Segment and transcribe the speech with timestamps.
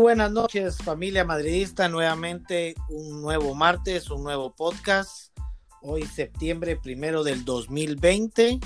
[0.00, 1.88] buenas noches, familia madridista.
[1.88, 5.36] Nuevamente un nuevo martes, un nuevo podcast.
[5.82, 8.60] Hoy, septiembre primero del 2020,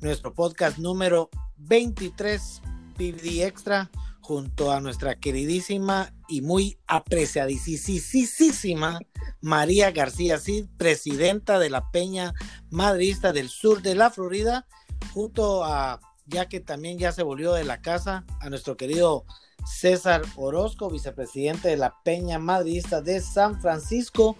[0.00, 2.60] nuestro podcast número 23,
[2.96, 3.88] PVD Extra,
[4.20, 8.98] junto a nuestra queridísima y muy apreciadísima
[9.40, 12.34] María García Cid, presidenta de la Peña
[12.70, 14.66] Madridista del sur de la Florida,
[15.12, 19.24] junto a, ya que también ya se volvió de la casa, a nuestro querido
[19.64, 24.36] César Orozco, vicepresidente de la Peña Madridista de San Francisco.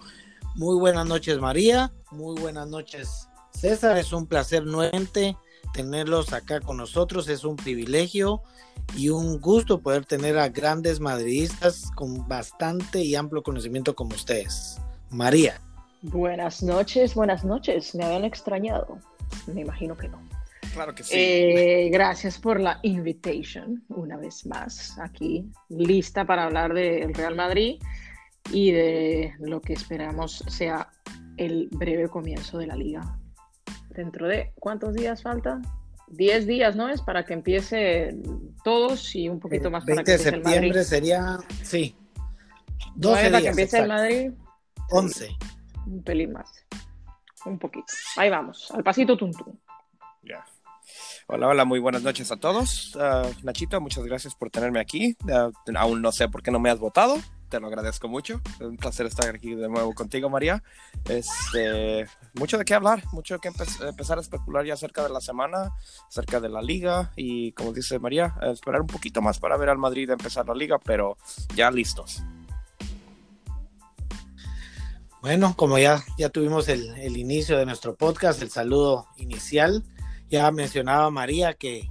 [0.55, 1.91] Muy buenas noches, María.
[2.11, 3.97] Muy buenas noches, César.
[3.97, 5.35] Es un placer nuevamente
[5.73, 7.27] tenerlos acá con nosotros.
[7.27, 8.41] Es un privilegio
[8.95, 14.79] y un gusto poder tener a grandes madridistas con bastante y amplio conocimiento como ustedes.
[15.09, 15.59] María.
[16.01, 17.95] Buenas noches, buenas noches.
[17.95, 18.99] ¿Me habían extrañado?
[19.47, 20.24] Me imagino que no.
[20.75, 21.13] Claro que sí.
[21.15, 27.81] Eh, gracias por la invitation, una vez más, aquí, lista para hablar del Real Madrid
[28.51, 30.89] y de lo que esperamos sea
[31.37, 33.17] el breve comienzo de la liga.
[33.91, 35.61] Dentro de, ¿cuántos días falta?
[36.07, 36.89] 10 días, ¿no?
[36.89, 38.13] Es para que empiece
[38.65, 40.51] todos y un poquito más para que empiece el Madrid.
[40.51, 41.95] septiembre sería, sí.
[42.95, 44.31] 12 días, para que empiece el Madrid.
[44.89, 45.29] 11.
[45.87, 46.49] Un pelín más.
[47.45, 47.93] Un poquito.
[48.17, 49.57] Ahí vamos, al pasito tuntún.
[50.21, 50.43] Ya.
[51.27, 52.95] Hola, hola, muy buenas noches a todos.
[52.95, 55.17] Uh, Nachito, muchas gracias por tenerme aquí.
[55.23, 57.17] Uh, aún no sé por qué no me has votado.
[57.49, 58.41] Te lo agradezco mucho.
[58.59, 60.61] Es un placer estar aquí de nuevo contigo, María.
[61.09, 65.19] Este, mucho de qué hablar, mucho que empe empezar a especular ya acerca de la
[65.19, 65.71] semana,
[66.07, 69.79] acerca de la liga y, como dice María, esperar un poquito más para ver al
[69.79, 71.17] Madrid empezar la liga, pero
[71.55, 72.21] ya listos.
[75.21, 79.83] Bueno, como ya, ya tuvimos el, el inicio de nuestro podcast, el saludo inicial.
[80.29, 81.89] Ya mencionaba María que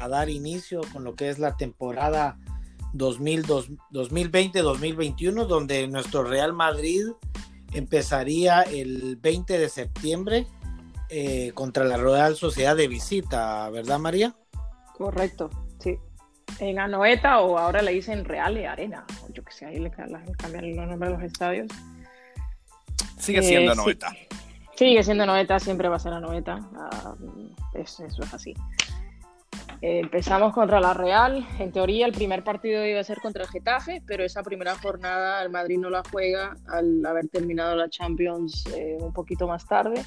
[0.00, 2.36] a dar inicio con lo que es la temporada
[2.94, 7.06] 2020-2021, donde nuestro Real Madrid
[7.72, 10.46] empezaría el 20 de septiembre
[11.10, 14.34] eh, contra la Real Sociedad de visita, ¿verdad María?
[14.96, 15.98] Correcto, sí.
[16.60, 20.76] En Anoeta o ahora le dicen Real y Arena, yo que sé, ahí le cambian
[20.76, 21.66] los nombres de los estadios.
[23.18, 24.14] Sigue siendo eh, Anoeta.
[24.76, 26.58] Sigue siendo Noeta, siempre va a ser la Noeta.
[26.76, 27.14] Ah,
[27.74, 28.54] eso, es así.
[29.80, 31.46] Eh, empezamos contra la Real.
[31.58, 35.42] En teoría, el primer partido iba a ser contra el Getafe, pero esa primera jornada
[35.42, 40.02] el Madrid no la juega al haber terminado la Champions eh, un poquito más tarde.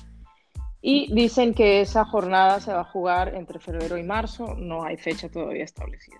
[0.81, 4.53] Y dicen que esa jornada se va a jugar entre febrero y marzo.
[4.55, 6.17] No hay fecha todavía establecida.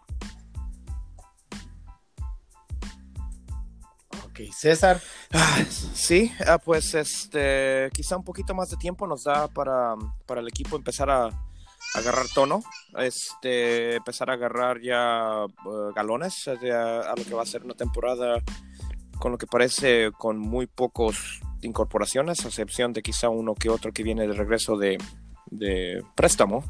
[4.52, 5.02] César.
[5.34, 10.42] Ah, sí, ah, pues este, quizá un poquito más de tiempo nos da para, para
[10.42, 11.30] el equipo empezar a,
[11.96, 12.64] agarrar tono,
[12.98, 16.54] este, empezar a agarrar ya uh, galones a,
[17.16, 18.42] lo que va a ser una temporada
[19.20, 23.92] con lo que parece con muy pocos incorporaciones, a excepción de quizá uno que otro
[23.92, 24.98] que viene de regreso de,
[25.48, 26.64] de préstamo,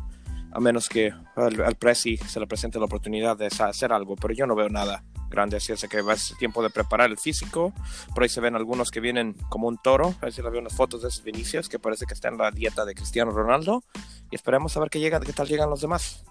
[0.54, 4.34] a menos que al, al Presi se le presente la oportunidad de hacer algo, pero
[4.34, 7.18] yo no veo nada grande, así es que va a ser tiempo de preparar el
[7.18, 7.74] físico.
[8.14, 10.16] Por ahí se ven algunos que vienen como un toro.
[10.22, 12.38] A ver si le veo unas fotos de esos Vinicius, que parece que está en
[12.38, 13.84] la dieta de Cristiano Ronaldo.
[14.32, 16.24] Y esperemos a ver qué, llega, qué tal llegan los demás.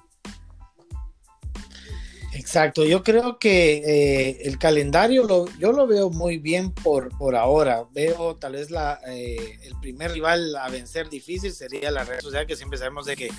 [2.36, 7.34] Exacto, yo creo que eh, el calendario lo, yo lo veo muy bien por, por
[7.34, 7.86] ahora.
[7.92, 12.46] Veo tal vez la, eh, el primer rival a vencer difícil sería la Real Sociedad,
[12.46, 13.30] que siempre sabemos de que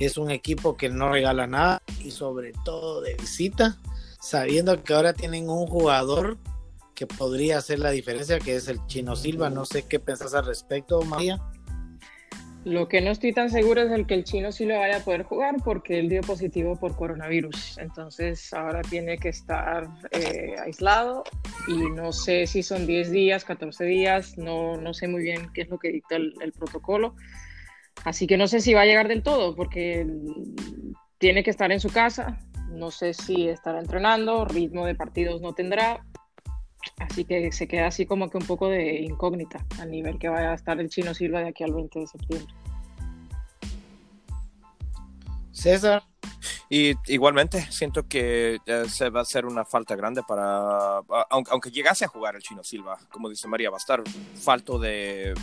[0.00, 3.78] es un equipo que no regala nada y sobre todo de visita
[4.24, 6.38] sabiendo que ahora tienen un jugador
[6.94, 9.50] que podría hacer la diferencia, que es el Chino Silva.
[9.50, 11.38] No sé qué pensás al respecto, María.
[12.64, 15.24] Lo que no estoy tan seguro es el que el chino lo vaya a poder
[15.24, 17.76] jugar porque él dio positivo por coronavirus.
[17.76, 21.24] Entonces ahora tiene que estar eh, aislado
[21.68, 25.62] y no sé si son 10 días, 14 días, no, no sé muy bien qué
[25.62, 27.14] es lo que dicta el protocolo.
[28.04, 30.06] Así que no sé si va a llegar del todo porque
[31.18, 32.38] tiene que estar en su casa,
[32.70, 36.04] no sé si estará entrenando, ritmo de partidos no tendrá,
[36.98, 40.52] así que se queda así como que un poco de incógnita a nivel que vaya
[40.52, 42.54] a estar el Chino Silva de aquí al 20 de septiembre.
[45.52, 46.02] César.
[46.68, 48.58] Y igualmente siento que
[48.88, 50.98] se va a hacer una falta grande para,
[51.30, 54.02] aunque, aunque, llegase a jugar el Chino Silva, como dice María, va a estar
[54.34, 55.34] falto de,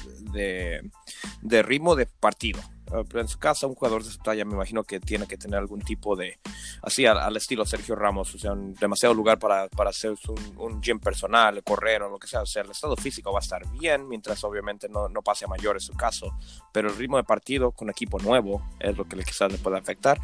[1.41, 2.61] de ritmo de partido.
[2.93, 5.57] Ah, en su casa, un jugador de su talla, me imagino que tiene que tener
[5.57, 6.39] algún tipo de,
[6.81, 10.99] así al, estilo Sergio Ramos, o sea, demasiado lugar para, para hacer un, un, gym
[10.99, 12.41] personal, correr o lo que sea.
[12.41, 15.47] O sea, el estado físico va a estar bien, mientras obviamente no, no pase a
[15.47, 16.35] mayor en su caso,
[16.73, 20.19] pero el ritmo de partido con equipo nuevo es lo que quizás le puede afectar.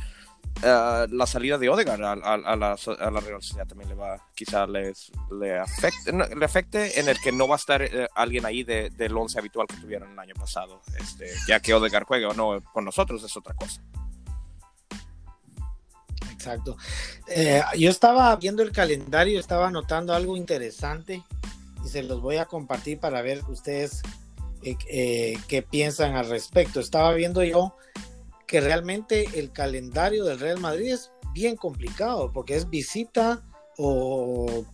[0.64, 2.76] Eh, la salida de Odegaard a, la,
[3.22, 7.48] Real Sociedad también le va, quizá les, le, afecte, le afecte en el que no
[7.48, 10.82] va a estar eh, alguien ahí del once habitual que tuvieron el año pasado.
[11.00, 13.82] Este, ya que Odegaard juegue o no con nosotros es otra cosa.
[16.32, 16.78] Exacto.
[17.28, 21.22] Eh, yo estaba viendo el calendario, estaba notando algo interesante
[21.86, 24.02] y se los voy a compartir para ver ustedes
[24.62, 26.80] qué piensan al respecto.
[26.80, 27.76] Estaba viendo yo
[28.48, 33.44] que realmente el calendario del Real Madrid es bien complicado porque es visita
[33.78, 34.66] o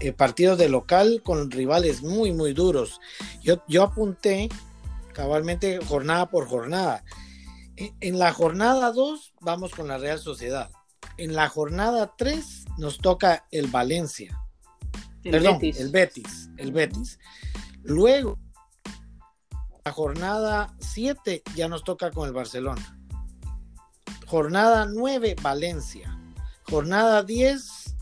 [0.00, 3.00] eh, partidos de local con rivales muy, muy duros.
[3.42, 4.48] Yo, yo apunté
[5.12, 7.04] cabalmente jornada por jornada.
[7.76, 10.70] En, la jornada 2 vamos con la Real Sociedad.
[11.16, 14.40] En la jornada 3 nos toca el Valencia.
[15.22, 16.48] Perdón, el Betis.
[16.56, 17.18] El Betis.
[17.82, 18.38] Luego,
[19.84, 22.97] la jornada 7 ya nos toca con el Barcelona.
[24.28, 26.14] Jornada 9, Valencia.
[26.64, 27.96] Jornada 10,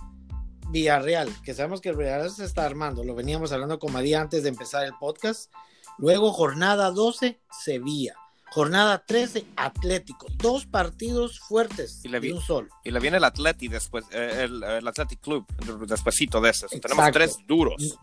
[0.71, 3.05] Villarreal, que sabemos que el Villarreal se está armando.
[3.05, 5.53] Lo veníamos hablando con María antes de empezar el podcast.
[5.99, 8.17] Luego, jornada 12, Sevilla.
[8.51, 10.27] Jornada 13, Atlético.
[10.35, 12.71] Dos partidos fuertes y, le un sol.
[12.83, 15.47] Y le viene el Atleti después, eh, el, el Athletic Club,
[15.87, 16.67] despuésito de eso.
[16.67, 18.01] Tenemos tres duros.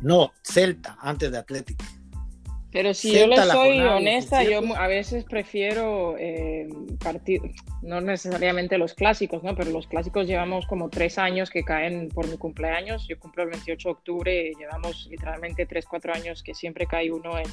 [0.00, 1.84] No, Celta, antes de Atlético.
[2.72, 6.66] Pero si yo le soy honesta, yo a veces prefiero eh,
[7.04, 7.50] partidos,
[7.82, 9.54] no necesariamente los clásicos, ¿no?
[9.54, 13.06] Pero los clásicos llevamos como tres años que caen por mi cumpleaños.
[13.06, 17.38] Yo cumplo el 28 de octubre, llevamos literalmente tres, cuatro años que siempre cae uno
[17.38, 17.44] en,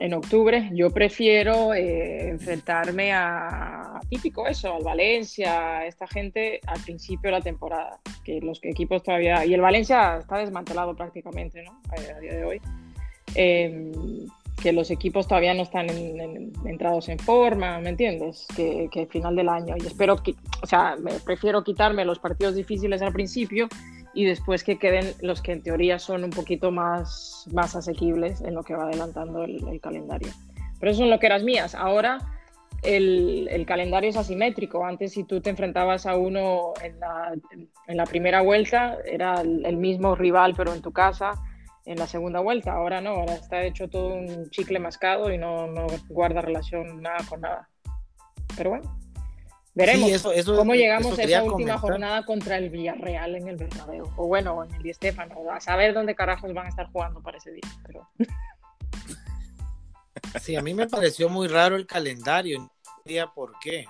[0.00, 0.68] en octubre.
[0.74, 7.38] Yo prefiero eh, enfrentarme a, típico eso, al Valencia, a esta gente al principio de
[7.38, 9.46] la temporada, que los equipos todavía...
[9.46, 11.80] Y el Valencia está desmantelado prácticamente, ¿no?
[11.96, 12.60] a día de hoy.
[13.34, 13.92] Em,
[14.60, 15.88] que los equipos todavía no están
[16.64, 18.46] entrados en forma, ¿me entiendes?
[18.54, 19.74] Que, final del año.
[19.78, 23.68] Y espero que, o sea, me prefiero quitarme los partidos difíciles al principio
[24.12, 28.54] y después que queden los que en teoría son un poquito más, más asequibles en
[28.54, 30.28] lo que va adelantando el, calendario.
[30.78, 31.74] Pero eso son lo que eras mías.
[31.74, 32.18] Ahora
[32.82, 34.84] el, calendario es asimétrico.
[34.84, 40.54] Antes si tú te enfrentabas a uno en la primera vuelta, era el mismo rival
[40.54, 41.40] pero en tu casa
[41.90, 42.72] en la segunda vuelta.
[42.72, 47.18] Ahora no, ahora está hecho todo un chicle mascado y no, no guarda relación nada
[47.28, 47.68] con nada.
[48.56, 48.96] Pero bueno,
[49.74, 54.08] veremos cómo llegamos a esa última jornada contra el Villarreal en el Bernabéu.
[54.16, 55.50] O bueno, en el Di Stéfano.
[55.50, 57.70] A saber dónde carajos van a estar jugando para ese día.
[57.84, 58.08] Pero...
[60.40, 62.70] Sí, a mí me pareció muy raro el calendario.
[63.34, 63.86] ¿Por qué?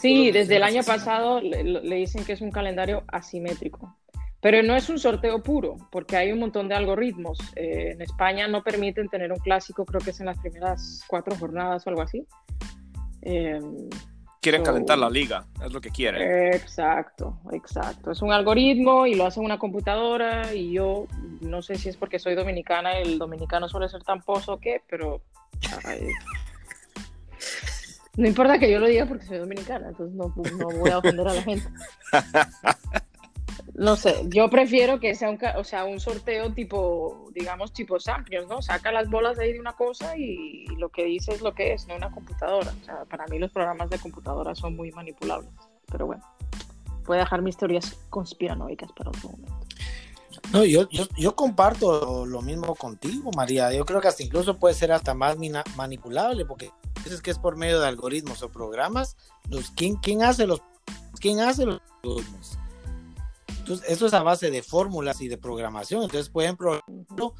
[0.00, 3.96] sí, desde el año pasado le dicen que es un calendario asimétrico.
[4.42, 7.38] Pero no es un sorteo puro, porque hay un montón de algoritmos.
[7.54, 11.36] Eh, en España no permiten tener un clásico, creo que es en las primeras cuatro
[11.36, 12.26] jornadas o algo así.
[13.20, 13.88] Em,
[14.40, 16.20] quieren calentar la liga, es lo que quieren.
[16.52, 18.10] Exacto, exacto.
[18.10, 21.06] Es un algoritmo y lo hace una computadora y yo
[21.40, 24.82] no sé si es porque soy dominicana el dominicano suele ser tan pozo o qué,
[24.90, 25.22] pero...
[28.16, 31.28] no importa que yo lo diga porque soy dominicana, entonces no, no voy a ofender
[31.28, 31.68] a la gente.
[33.74, 38.46] No sé, yo prefiero que sea un, o sea, un sorteo tipo, digamos, tipo Champions,
[38.48, 38.60] ¿no?
[38.60, 41.72] Saca las bolas de ahí de una cosa y lo que dice es lo que
[41.72, 42.72] es, no una computadora.
[42.82, 45.50] O sea, para mí los programas de computadora son muy manipulables.
[45.90, 46.22] Pero bueno,
[47.06, 49.66] voy a dejar mis teorías conspiranoicas para otro momento.
[50.52, 53.72] No, yo, yo, comparto lo mismo contigo, María.
[53.72, 55.36] Yo creo que hasta incluso puede ser hasta más
[55.76, 56.70] manipulable, porque
[57.04, 59.16] dices que es por medio de algoritmos o programas.
[59.48, 60.60] Los, ¿quién, quién hace los
[61.20, 62.58] quién hace los algoritmos?
[63.62, 66.02] Entonces, eso es a base de fórmulas y de programación.
[66.02, 67.34] Entonces pueden programarlo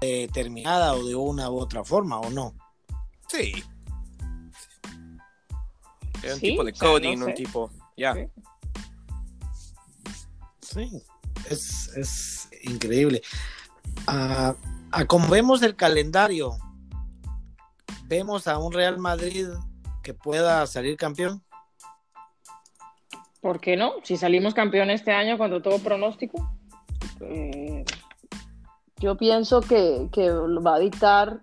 [0.00, 2.54] determinada o de una u otra forma, ¿o no?
[3.28, 3.64] Sí.
[6.22, 7.70] Es un tipo de coding, un tipo.
[7.96, 8.14] Ya.
[10.60, 11.02] Sí.
[11.50, 13.22] Es, increíble.
[14.06, 14.54] Ah,
[14.90, 16.56] ah, como vemos el calendario,
[18.04, 19.48] vemos a un Real Madrid
[20.02, 21.43] que pueda salir campeón.
[23.44, 23.96] ¿Por qué no?
[24.04, 26.50] Si salimos campeones este año cuando todo pronóstico,
[27.20, 27.84] eh,
[28.96, 30.08] yo pienso que,
[30.66, 31.40] va a dictar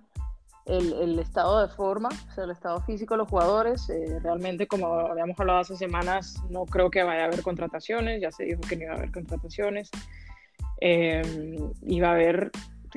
[0.66, 3.88] el, estado de forma, o sea, el estado físico de los jugadores.
[3.92, 8.32] Eh, realmente, como habíamos hablado hace semanas, no creo que vaya a haber contrataciones, ya
[8.32, 9.92] se dijo que no iba a haber contrataciones.
[10.82, 11.22] Eh,
[11.84, 12.50] y a haber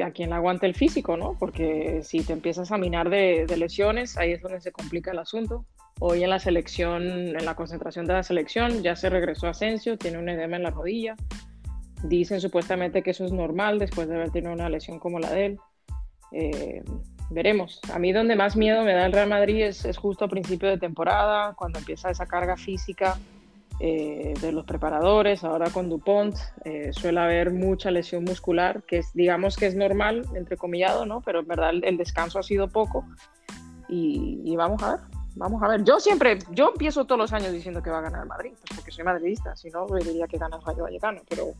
[0.02, 1.36] a quien aguante el físico, ¿no?
[1.38, 5.18] Porque si te empiezas a minar de, de lesiones, ahí es donde se complica el
[5.18, 5.64] asunto.
[6.00, 10.18] Hoy en la selección, en la concentración de la selección, ya se regresó Asensio, tiene
[10.18, 11.14] un edema en la rodilla.
[12.02, 15.46] Dicen supuestamente que eso es normal después de haber tenido una lesión como la de
[15.46, 15.58] él.
[16.32, 16.82] Eh,
[17.30, 17.80] veremos.
[17.92, 20.68] A mí donde más miedo me da el Real Madrid es, es justo a principio
[20.68, 23.16] de temporada, cuando empieza esa carga física
[23.80, 29.12] eh, de los preparadores, ahora con Dupont, eh, suele haber mucha lesión muscular, que es,
[29.14, 31.22] digamos que es normal, entrecomillado, ¿no?
[31.22, 33.04] Pero en verdad el, descanso ha sido poco
[33.88, 35.00] y, vamos a ver,
[35.34, 35.82] vamos a ver.
[35.82, 38.92] Yo siempre, yo empiezo todos los años diciendo que va a ganar Madrid, pues porque
[38.92, 41.54] soy madridista, si no, diría que gana Rayo Vallecano, pero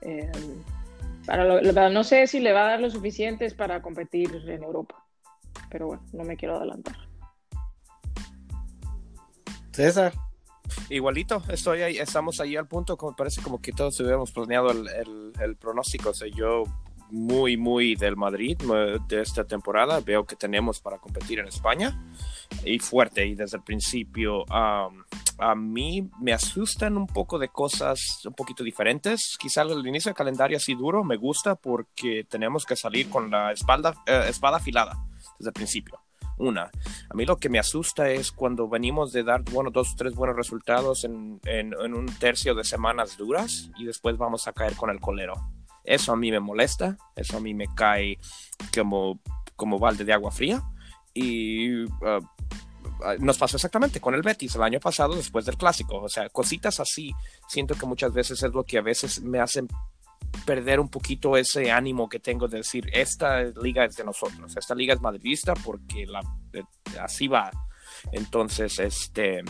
[0.00, 0.30] eh,
[1.26, 4.96] para no sé si le va a dar lo suficientes para competir en Europa,
[5.70, 6.96] pero bueno, no me quiero adelantar.
[9.70, 10.12] César.
[10.90, 15.32] Igualito, estoy ahí, estamos ahí al punto, como parece como que todos hubiéramos planeado el,
[15.40, 16.10] el, pronóstico.
[16.10, 16.64] O sea, yo
[17.10, 18.58] muy, muy del Madrid
[19.08, 20.00] de esta temporada.
[20.00, 21.98] Veo que tenemos para competir en España
[22.64, 23.26] y fuerte.
[23.26, 29.36] Y desde el principio, a mí me asustan un poco de cosas un poquito diferentes.
[29.38, 33.52] Quizá el inicio del calendario así duro me gusta porque tenemos que salir con la
[33.52, 34.96] espalda, eh, espada afilada
[35.38, 36.05] desde el principio.
[36.38, 36.70] Una,
[37.08, 40.14] a mí lo que me asusta es cuando venimos de dar bueno, dos o tres
[40.14, 44.90] buenos resultados en, en, un tercio de semanas duras y después vamos a caer con
[44.90, 45.34] el colero.
[45.82, 48.18] Eso a mí me molesta, eso a mí me cae
[48.74, 49.20] como,
[49.54, 50.62] como balde de agua fría
[51.14, 52.20] y uh,
[53.20, 56.00] nos pasó exactamente con el Betis el año pasado después del clásico.
[56.00, 57.14] O sea, cositas así
[57.48, 59.68] siento que muchas veces es lo que a veces me hacen
[60.44, 64.74] perder un poquito ese ánimo que tengo de decir, esta liga es de nosotros, esta
[64.74, 66.06] liga es madridista porque
[66.52, 66.62] eh,
[67.00, 67.50] así va.
[68.12, 69.42] Entonces, este,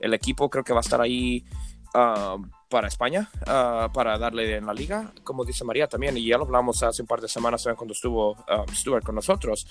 [0.00, 1.44] el equipo creo que va a estar ahí
[1.94, 2.36] ah,
[2.68, 6.44] para España, ah, para darle en la liga, como dice María también, y ya lo
[6.44, 9.66] hablamos hace un par de semanas cuando estuvo uh, Stuart con nosotros.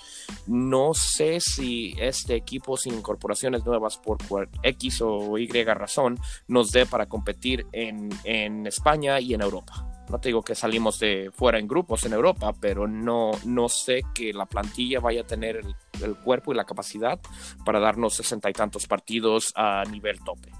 [0.46, 4.18] No sé si este equipo sin incorporaciones nuevas por
[4.62, 6.18] X o Y razón
[6.48, 10.98] nos dé para competir en, en España y en Europa no te digo que salimos
[10.98, 15.26] de fuera en grupos en Europa, pero no, no sé que la plantilla vaya a
[15.26, 17.18] tener el, cuerpo y la capacidad
[17.64, 20.50] para darnos sesenta y tantos partidos a nivel tope.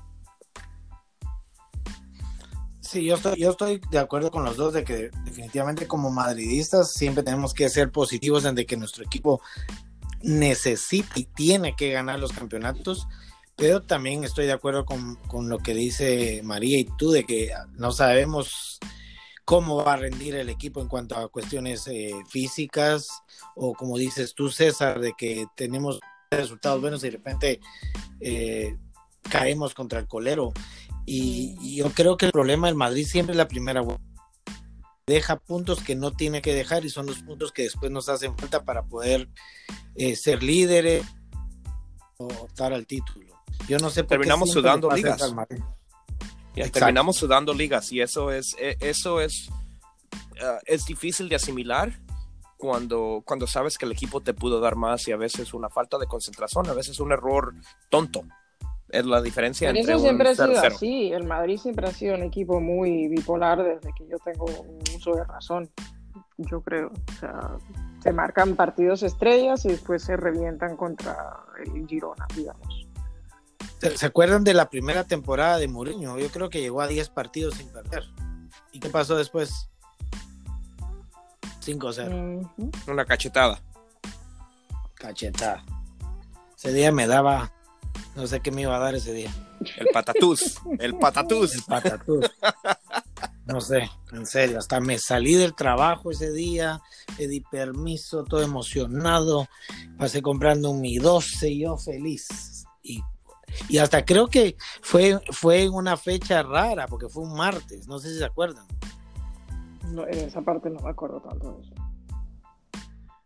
[2.81, 6.93] Sí, yo estoy, yo estoy de acuerdo con los dos de que definitivamente como madridistas
[6.93, 9.43] siempre tenemos que ser positivos en de que nuestro equipo
[10.23, 13.07] necesita y tiene que ganar los campeonatos,
[13.57, 17.51] pero también estoy de acuerdo con, con lo que dice María y tú de que
[17.73, 18.79] no sabemos
[19.45, 23.09] cómo va a rendir el equipo en cuanto a cuestiones eh, físicas
[23.55, 27.61] o como dices tú César, de que tenemos resultados buenos y de repente
[28.21, 28.77] eh,
[29.23, 30.53] caemos contra el colero.
[31.07, 33.83] Y, yo creo que el problema del Madrid siempre es la primera
[35.07, 38.37] deja puntos que no tiene que dejar y son los puntos que después nos hacen
[38.39, 39.29] falta para poder
[39.97, 41.05] eh, ser líderes
[42.17, 43.35] o optar al título.
[43.69, 45.21] Yo no sé por Terminamos sudando ligas
[46.73, 49.51] terminamos sudando ligas y eso es, e, eso es,
[50.43, 51.93] ah, es difícil de asimilar
[52.57, 55.99] cuando, cuando sabes que el equipo te pudo dar más y a veces una falta
[55.99, 57.55] de concentración, a veces un error
[57.91, 58.25] tonto.
[58.89, 61.13] Es la diferencia entre eso siempre ha sido así.
[61.13, 65.15] El Madrid siempre ha sido un equipo muy bipolar desde que yo tengo un uso
[65.15, 65.69] de razón.
[66.37, 66.93] Yo creo.
[67.09, 67.57] O sea,
[68.01, 71.17] se marcan partidos estrellas y después se revientan contra
[71.65, 72.84] el Girona, digamos.
[73.81, 76.19] ¿Se acuerdan de la primera temporada de Mourinho?
[76.19, 78.05] Yo creo que llegó a 10 partidos sin perder.
[78.73, 79.69] ¿Y qué pasó después?
[81.65, 82.51] 5-0.
[82.89, 83.61] Una cachetada.
[84.95, 85.65] Cachetada.
[86.57, 87.53] Ese día me daba,
[88.17, 89.31] no sé qué me iba a dar ese día.
[89.77, 91.55] El patatús, el patatús.
[91.55, 92.25] El patatús.
[93.47, 96.81] No sé, en serio, hasta me salí del trabajo ese día,
[97.19, 99.49] pedí permiso, todo emocionado,
[99.99, 102.64] pasé comprando un Mi 12, yo feliz.
[103.69, 108.11] Y hasta creo que fue, fue una fecha rara, porque fue un martes, no sé
[108.11, 108.67] si se acuerdan.
[109.91, 111.75] No, en esa parte no me acuerdo tanto de eso.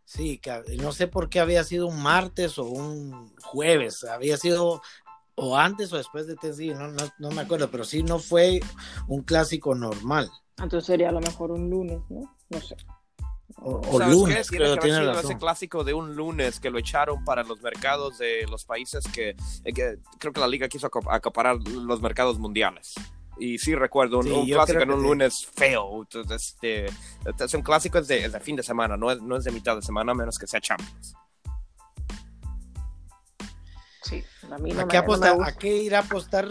[0.05, 0.41] Sí,
[0.81, 4.81] no sé por qué había sido un martes o un jueves, había sido
[5.35, 8.59] o antes o después de Thanksgiving, no, no, me acuerdo, pero sí no fue
[9.07, 10.29] un clásico normal.
[10.57, 12.35] Entonces sería a lo mejor un lunes, ¿no?
[12.49, 12.75] No sé.
[13.61, 17.61] O, lunes, creo que tiene ese clásico de un lunes que lo echaron para los
[17.61, 19.35] mercados de los países que,
[19.65, 22.93] eh, creo que la liga quiso acaparar los mercados mundiales.
[23.37, 26.05] Y sí recuerdo un, clásico en un lunes feo.
[26.29, 29.75] Este, este, un clásico es de, fin de semana, no es, no es de mitad
[29.75, 31.13] de semana, a menos que sea Champions.
[34.03, 36.49] Sí, a mí no ¿A, qué irá a apostar?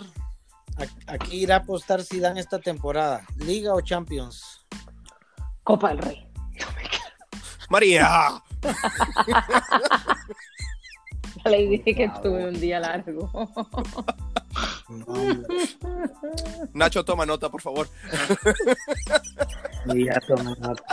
[0.77, 3.27] ¿A, ¿A qué irá a apostar si dan esta temporada?
[3.37, 4.67] ¿Liga o Champions?
[5.62, 6.27] Copa del Rey.
[7.69, 8.43] María.
[11.45, 13.31] ya le dije que tuve un día largo.
[16.73, 17.88] Nacho, toma nota, por favor.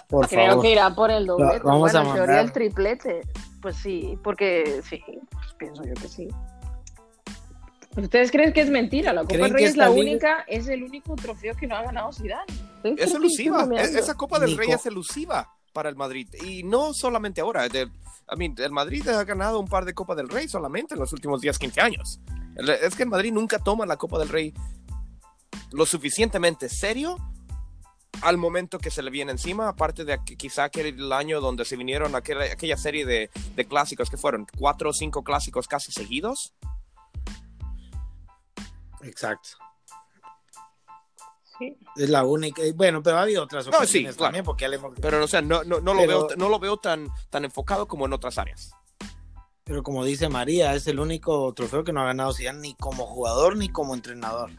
[0.09, 1.59] por Creo que irá por el doblete.
[1.63, 3.21] vamos bueno, a teoría el triplete.
[3.61, 6.27] Pues sí, porque sí, pues pienso yo que sí.
[7.95, 9.13] ¿Ustedes creen que es mentira?
[9.13, 12.11] La Copa del Rey es la única, es el único trofeo que no ha ganado
[12.11, 12.43] Zidane.
[12.83, 16.27] Es elusiva, esa Copa del Rey es elusiva para el Madrid.
[16.41, 17.65] Y no solamente ahora.
[17.65, 21.59] el Madrid ha ganado un par de Copa del Rey solamente en los últimos 10,
[21.59, 22.19] 15 años.
[22.81, 24.53] Es que el Madrid nunca toma la Copa del Rey
[25.71, 27.17] lo suficientemente serio
[28.21, 31.75] al momento que se le viene encima, aparte de que quizá aquel año donde se
[31.75, 36.53] vinieron aquella serie de, de, clásicos que fueron cuatro o cinco clásicos casi seguidos.
[39.01, 39.64] Exacto.
[41.95, 42.61] Es la única.
[42.75, 44.67] Bueno, pero había otras ocasiones también, porque
[45.01, 48.05] Pero, o sea, no, no, no lo, veo, no lo veo tan, tan enfocado como
[48.05, 48.71] en otras áreas.
[49.63, 53.07] Pero como dice María, es el único trofeo que no ha ganado Zidane ni como
[53.07, 54.51] jugador ni como entrenador.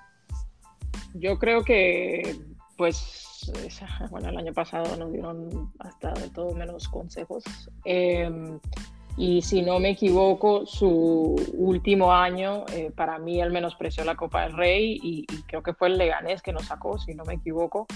[1.14, 2.36] Yo creo que,
[2.76, 3.52] pues,
[4.10, 7.44] bueno, el año pasado nos dieron hasta de todo menos consejos.
[7.84, 8.30] Eh,
[9.16, 14.42] y si no me equivoco, su último año, eh, para mí él menospreció la Copa
[14.42, 17.86] del Rey y, creo que fue el Leganés que nos sacó, si no me equivoco.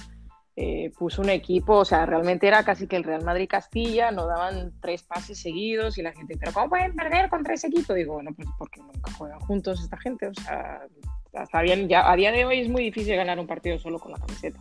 [0.57, 4.73] Eh, puso un equipo, o sea, realmente era casi que el Real Madrid-Castilla, no daban
[4.81, 7.95] tres pases seguidos y la gente, pero ¿cómo pueden perder contra ese equipo?
[7.95, 10.81] Digo, bueno, pues porque nunca juegan juntos esta gente, o sea,
[11.33, 14.13] está bien, ya a día de hoy es muy difícil ganar un partido solo con
[14.13, 14.59] la camiseta.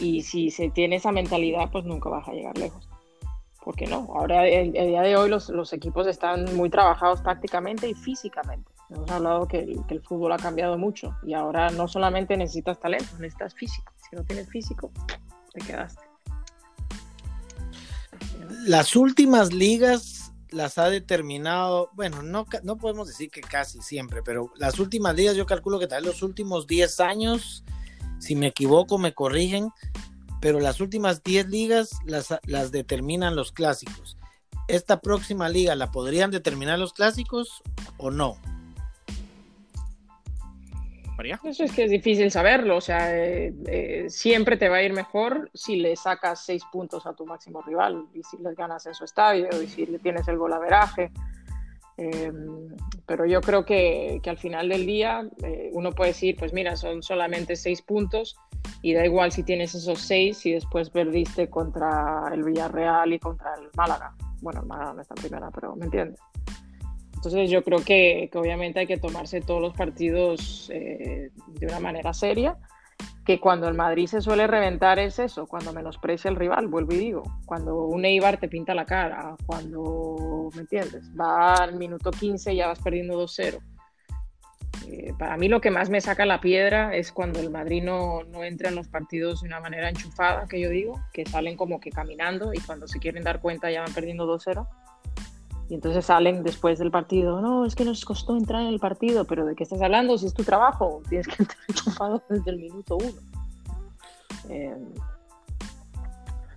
[0.00, 2.88] Y si se tiene esa mentalidad, pues nunca vas a llegar lejos.
[3.66, 4.08] ¿Por qué no?
[4.14, 8.70] Ahora, el, día de hoy, los, los, equipos están muy trabajados tácticamente y físicamente.
[8.90, 12.78] Hemos hablado que el, que el, fútbol ha cambiado mucho y ahora no solamente necesitas
[12.78, 13.92] talento, necesitas físico.
[14.08, 14.92] Si no tienes físico,
[15.52, 16.00] te quedaste.
[18.68, 24.52] Las últimas ligas las ha determinado, bueno, no, no podemos decir que casi siempre, pero
[24.54, 27.64] las últimas ligas yo calculo que tal vez los últimos 10 años,
[28.20, 29.70] si me equivoco, me corrigen,
[30.46, 34.16] pero las últimas 10 ligas las, las determinan los clásicos.
[34.68, 37.64] ¿Esta próxima liga la podrían determinar los clásicos
[37.96, 38.36] o no?
[41.16, 41.40] María.
[41.42, 44.92] Eso es que es difícil saberlo, o sea, eh, eh, siempre te va a ir
[44.92, 48.94] mejor si le sacas seis puntos a tu máximo rival y si les ganas en
[48.94, 51.10] su estadio y si le tienes el golaveraje.
[51.96, 52.32] Eh,
[53.04, 55.28] pero yo creo que, que, al final del día
[55.72, 58.36] uno puede decir, pues mira, son solamente seis puntos,
[58.82, 63.54] y da igual si tienes esos seis y después perdiste contra el Villarreal y contra
[63.54, 64.14] el Málaga.
[64.40, 66.20] Bueno, el Málaga no está en primera, pero ¿me entiendes?
[67.14, 71.80] Entonces yo creo que, que obviamente hay que tomarse todos los partidos eh, de una
[71.80, 72.56] manera seria,
[73.24, 76.98] que cuando el Madrid se suele reventar es eso, cuando menosprecia el rival, vuelvo y
[76.98, 81.10] digo, cuando un Eibar te pinta la cara, cuando, ¿me entiendes?
[81.18, 83.58] Va al minuto 15 y ya vas perdiendo 2-0
[84.88, 88.22] eh, para mí lo que más me saca la piedra es cuando el Madrid no,
[88.24, 91.80] no, entra en los partidos de una manera enchufada, que yo digo, que salen como
[91.80, 94.66] que caminando y cuando se quieren dar cuenta ya van perdiendo 2-0.
[95.68, 99.24] Y entonces salen después del partido, no, es que nos costó entrar en el partido,
[99.24, 100.16] pero ¿de qué estás hablando?
[100.16, 103.20] Si es tu trabajo, tienes que entrar enchufado desde el minuto uno.
[104.48, 104.76] Eh,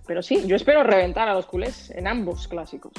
[0.06, 2.92] pero sí, yo espero reventar a los culés en ambos clásicos.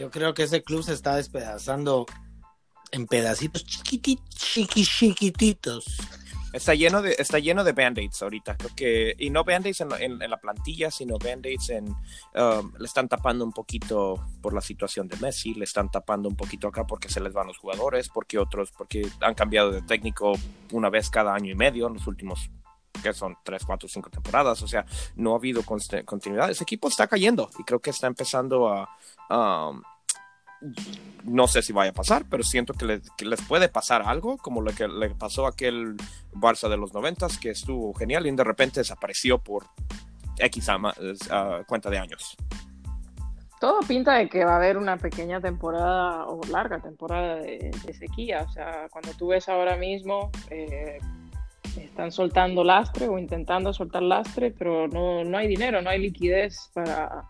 [0.00, 2.06] Yo creo que ese club se está despedazando
[2.90, 5.84] en pedacitos chiquititos, chiquititos.
[6.54, 10.40] Está lleno de, está lleno de band-aids ahorita, creo que, y no band-aids en, la
[10.40, 15.52] plantilla, sino band-aids en, um, le están tapando un poquito por la situación de Messi,
[15.52, 19.06] le están tapando un poquito acá porque se les van los jugadores, porque otros, porque
[19.20, 20.32] han cambiado de técnico
[20.72, 22.50] una vez cada año y medio en los últimos
[23.02, 24.84] que son tres, cuatro, cinco temporadas, o sea,
[25.14, 26.50] no ha habido continuidad.
[26.50, 28.90] Ese equipo está cayendo y creo que está empezando a,
[29.30, 29.82] um,
[31.24, 34.72] no sé si vaya a pasar, pero siento que, les puede pasar algo, como lo
[34.72, 35.96] que le pasó a aquel
[36.32, 39.66] Barça de los noventas, que estuvo genial y de repente desapareció por
[40.38, 40.68] X
[41.66, 42.36] cuenta de años.
[43.58, 48.46] Todo pinta de que va a haber una pequeña temporada o larga temporada de, sequía.
[48.48, 50.98] O sea, cuando tú ves ahora mismo, eh,
[51.76, 56.70] están soltando lastre o intentando soltar lastre, pero no, no hay dinero, no hay liquidez
[56.72, 57.29] para,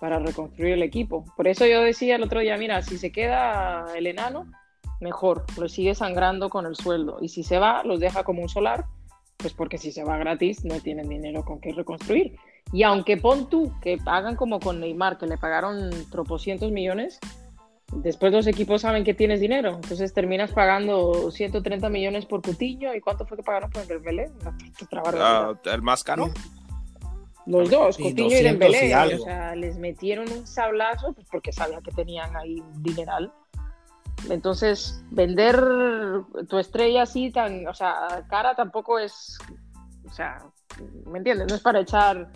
[0.00, 1.24] para reconstruir el equipo.
[1.36, 4.50] Por eso yo decía el otro día, mira, si se queda el enano,
[5.00, 7.18] mejor, lo sigue sangrando con el sueldo.
[7.20, 8.86] Y si se va, los deja como un solar,
[9.36, 12.36] pues porque si se va gratis no tienen dinero con qué reconstruir.
[12.72, 17.18] Y aunque pon tú que pagan como con Neymar, que le pagaron tropocientos millones,
[17.92, 19.74] después los equipos saben que tienes dinero.
[19.82, 22.94] Entonces terminas pagando 130 millones por Cutiño.
[22.94, 24.32] ¿Y cuánto fue que pagaron por el Belén?
[25.02, 26.30] Ah, ¿El más caro?
[27.46, 31.90] Los dos, Coutinho y Dembélé, o sea, les metieron un sablazo pues porque sabían que
[31.92, 33.32] tenían ahí un dineral
[34.28, 35.58] Entonces, vender
[36.48, 39.38] tu estrella así tan, o sea, cara tampoco es,
[40.06, 40.38] o sea,
[41.06, 41.48] ¿me entiendes?
[41.48, 42.30] No es para echar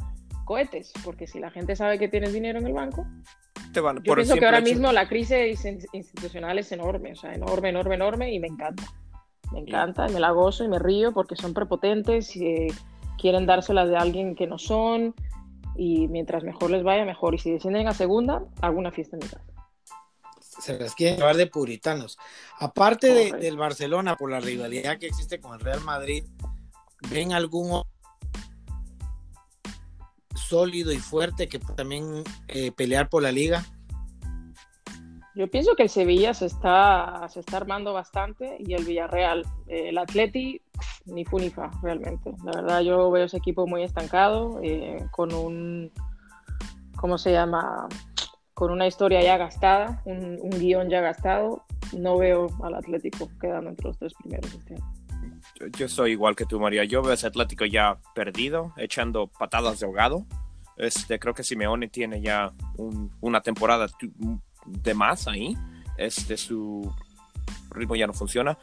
[0.46, 3.06] cohetes, porque si la gente sabe que tienes dinero en el banco,
[3.72, 7.12] Te van, yo por pienso que ahora hecho- mismo la crisis in- institucional es enorme,
[7.12, 8.84] o sea, enorme, enorme, enorme, y me encanta.
[9.52, 12.66] Me encanta, me la gozo y me río porque son prepotentes y eh,
[13.18, 15.14] quieren dárselas de alguien que no son,
[15.76, 17.34] y mientras mejor les vaya, mejor.
[17.34, 19.44] Y si descienden a segunda, hago una fiesta en mi casa.
[20.40, 22.16] Se las quieren llevar de puritanos.
[22.60, 26.24] Aparte de- del Barcelona, por la rivalidad que existe con el Real Madrid,
[27.10, 27.82] ¿ven algún
[30.34, 33.64] sólido y fuerte que también eh, pelear por la liga?
[35.34, 39.44] Yo pienso que el Sevilla se está, se está armando bastante y el Villarreal.
[39.66, 40.62] Eh, el Atleti,
[41.06, 42.32] ni fu ni fa, realmente.
[42.44, 45.90] La verdad, yo veo ese equipo muy estancado, eh, con un,
[46.96, 47.88] ¿cómo se llama?
[48.54, 51.64] Con una historia ya gastada, un, un guion ya gastado.
[51.96, 54.92] No veo al Atlético quedando entre los tres primeros este año.
[55.60, 56.84] Yo, yo soy igual que tú, María.
[56.84, 60.24] Yo veo ese Atlético ya perdido, echando patadas de ahogado.
[60.76, 63.86] Este, creo que Simeone tiene ya un- una temporada
[64.66, 65.56] de más ahí.
[65.98, 66.92] Este, su
[67.70, 68.58] ritmo ya no funciona.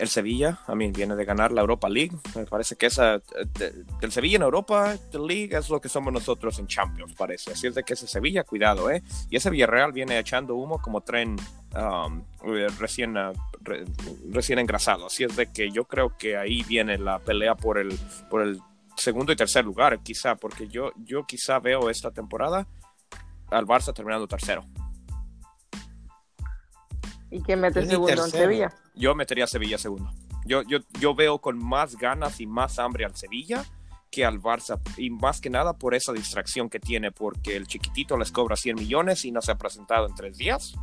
[0.00, 2.16] El Sevilla, a mí, viene de ganar la Europa League.
[2.34, 3.18] Me parece que esa,
[3.58, 7.52] de- del Sevilla en Europa League es lo que somos nosotros en Champions, parece.
[7.52, 9.02] Así es de que ese Sevilla, cuidado, ¿eh?
[9.28, 11.36] Y ese Villarreal viene echando humo como tren
[11.76, 12.22] um,
[12.78, 13.84] recién, ah, re-
[14.30, 15.06] recién engrasado.
[15.06, 17.96] Así es de que yo creo que ahí viene la pelea por el,
[18.30, 18.58] por el
[18.96, 22.66] segundo y tercer lugar, quizá, porque yo, yo quizá veo esta temporada
[23.50, 24.64] al Barça terminando tercero.
[27.30, 28.30] ¿Y quién mete segundo en.
[28.30, 28.74] Sevilla?
[28.94, 30.10] Yo metería a Sevilla segundo.
[30.46, 33.64] Yo, yo, yo veo con más ganas y más hambre al Sevilla
[34.10, 34.80] que al Barça.
[34.96, 38.76] Y más que nada por esa distracción que tiene, porque el chiquitito les cobra 100
[38.76, 40.74] millones y no se ha presentado en tres días,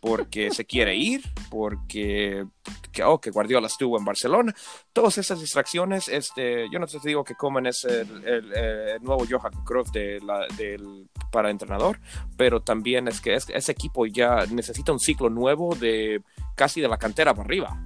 [0.00, 2.44] porque se quiere ir, porque
[2.92, 4.54] que, oh, que Guardiola estuvo en Barcelona.
[4.92, 9.24] Todas esas distracciones, este, yo no te digo que Coman es el, el- el nuevo
[9.28, 12.00] Johan Cruyff de la- del, para entrenador,
[12.36, 16.22] pero también es que es- ese equipo ya necesita un ciclo nuevo de
[16.54, 17.76] casi de la cantera para arriba.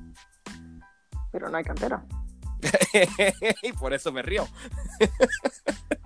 [1.30, 2.04] Pero no hay cantera.
[3.62, 4.46] y por eso me río.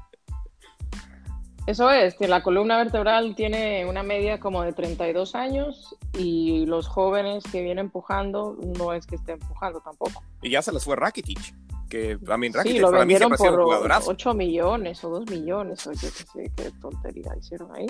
[1.66, 6.86] Eso es, que la columna vertebral tiene una media como de 32 años y los
[6.86, 10.22] jóvenes que vienen empujando no es que estén empujando tampoco.
[10.42, 11.54] Y ya se les fue Rakitic.
[11.88, 14.10] Que a mí Sí, Rakitic lo para mí ha sido un por jugadorazo.
[14.10, 17.86] 8 millones o 2 millones o yo qué sé qué tontería hicieron ahí.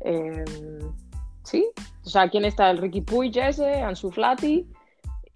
[0.00, 0.44] Eh,
[1.42, 1.66] sí,
[2.04, 2.70] o sea, ¿quién está?
[2.70, 4.68] El Ricky Puig ese, Ansu Fati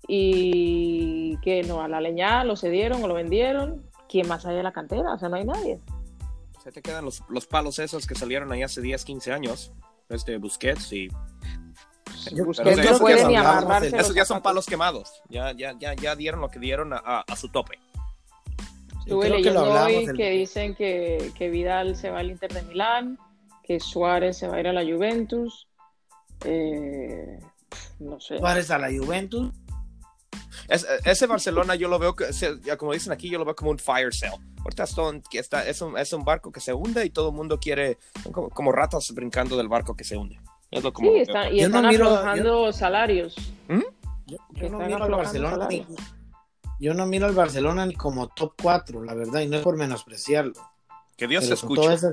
[0.06, 3.82] y que no, a la leña lo cedieron o lo vendieron.
[4.08, 5.12] ¿Quién más hay de la cantera?
[5.12, 5.80] O sea, no hay nadie.
[6.72, 9.72] Te quedan los, los palos esos que salieron ahí hace 10, 15 años.
[10.08, 11.08] Este Busquets y
[12.32, 15.22] Yo- Busquets pero no eso puede ya ni amarrarse esos ya son palos quemados.
[15.28, 17.78] Ya, ya, ya, ya dieron lo que dieron a, a- a su tope.
[19.00, 22.62] Estuve que leyendo hoy el- que dicen que, que Vidal se va al Inter de
[22.62, 23.18] Milán,
[23.62, 25.66] que Suárez se va a ir a la Juventus.
[26.44, 27.38] Eh,
[28.00, 28.38] no sé.
[28.38, 29.50] Suárez a la Juventus.
[30.68, 32.26] Es- ese Barcelona yo lo veo, que,
[32.78, 34.36] como dicen aquí, yo lo veo como un fire sale.
[34.64, 37.34] Ahorita son- que está, es, un, es un barco que se hunde y todo el
[37.34, 37.98] mundo quiere,
[38.32, 40.40] como, como ratas brincando del barco que se hunde.
[40.70, 41.52] Es lo como Sí, lo están, veo.
[41.54, 43.34] y Yo no están miro- aflojando salarios.
[43.36, 43.76] Yo,
[44.26, 46.00] yo Que no están miro al aflojando Barcelona ni, salarios.
[46.78, 49.76] yo no miro al Barcelona ni como top 4, la verdad, y no es por
[49.76, 50.52] menospreciarlo.
[51.16, 51.80] Que Dios se escuche.
[51.80, 52.12] toda esa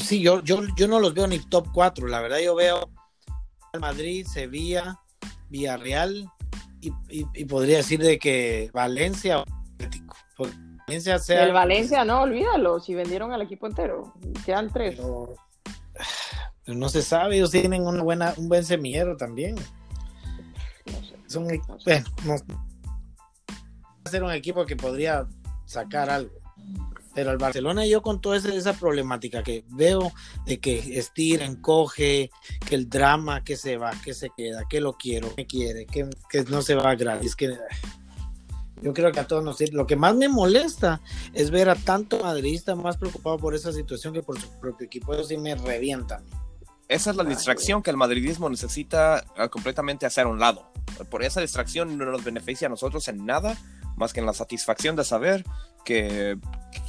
[0.00, 2.90] sí, yo, yo, yo no los veo ni top 4, la verdad yo veo
[3.78, 4.98] Madrid, Sevilla,
[5.50, 6.30] Villarreal
[6.80, 10.16] y, y- y podría decir de que Valencia o Atlético.
[10.86, 11.44] Valencia sea...
[11.44, 14.14] El Valencia, no, olvídalo, si vendieron al equipo entero.
[14.46, 14.94] Quedan tres.
[14.96, 15.34] Pero,
[16.64, 19.54] pero no se sabe, ellos tienen una buena, un buen semillero también.
[19.56, 21.16] No sé.
[21.26, 21.84] Son, No sé.
[21.84, 25.26] bueno, no- va a ser un equipo que podría
[25.66, 26.32] sacar algo.
[27.18, 30.12] Pero el Barcelona yo con toda esa, problemática que veo
[30.46, 32.30] de que estira, encoge,
[32.64, 36.08] que el drama, que se va, que se queda, que lo quiero, que quiere, que,
[36.30, 37.58] que no se va gratis, que
[38.80, 39.60] yo creo que a todos nos.
[39.72, 41.00] Lo que más me molesta
[41.34, 45.12] es ver a tanto madridista más preocupado por esa situación que por su propio equipo.
[45.12, 46.22] Eso sí me revienta.
[46.86, 50.70] Esa es la distracción que el madridismo necesita ah, completamente hacer a un lado.
[51.10, 53.58] Por esa distracción no nos beneficia a nosotros en nada
[53.98, 55.44] más que en la satisfacción de saber
[55.88, 56.36] que,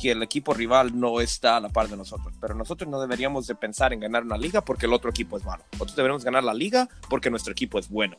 [0.02, 2.34] que el equipo rival no está a la par de nosotros.
[2.42, 5.46] Pero nosotros no deberíamos de pensar en ganar una liga porque el otro equipo es
[5.46, 5.64] malo.
[5.72, 8.18] Nosotros deberíamos ganar la liga porque nuestro equipo es bueno.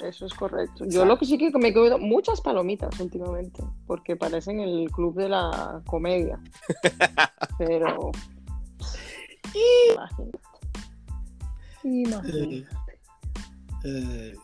[0.00, 0.84] Eso es correcto.
[0.86, 5.16] Yo lo que sí que me he comido muchas palomitas últimamente, porque parecen el club
[5.16, 6.38] de la comedia.
[7.58, 8.12] Pero.
[9.90, 10.38] Imagínate.
[11.82, 12.66] Imagínate.
[13.84, 14.34] Eh,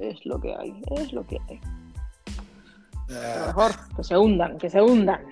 [0.00, 1.60] es lo que hay, es lo que hay.
[3.08, 5.24] Uh, mejor, que se hundan, que se hundan.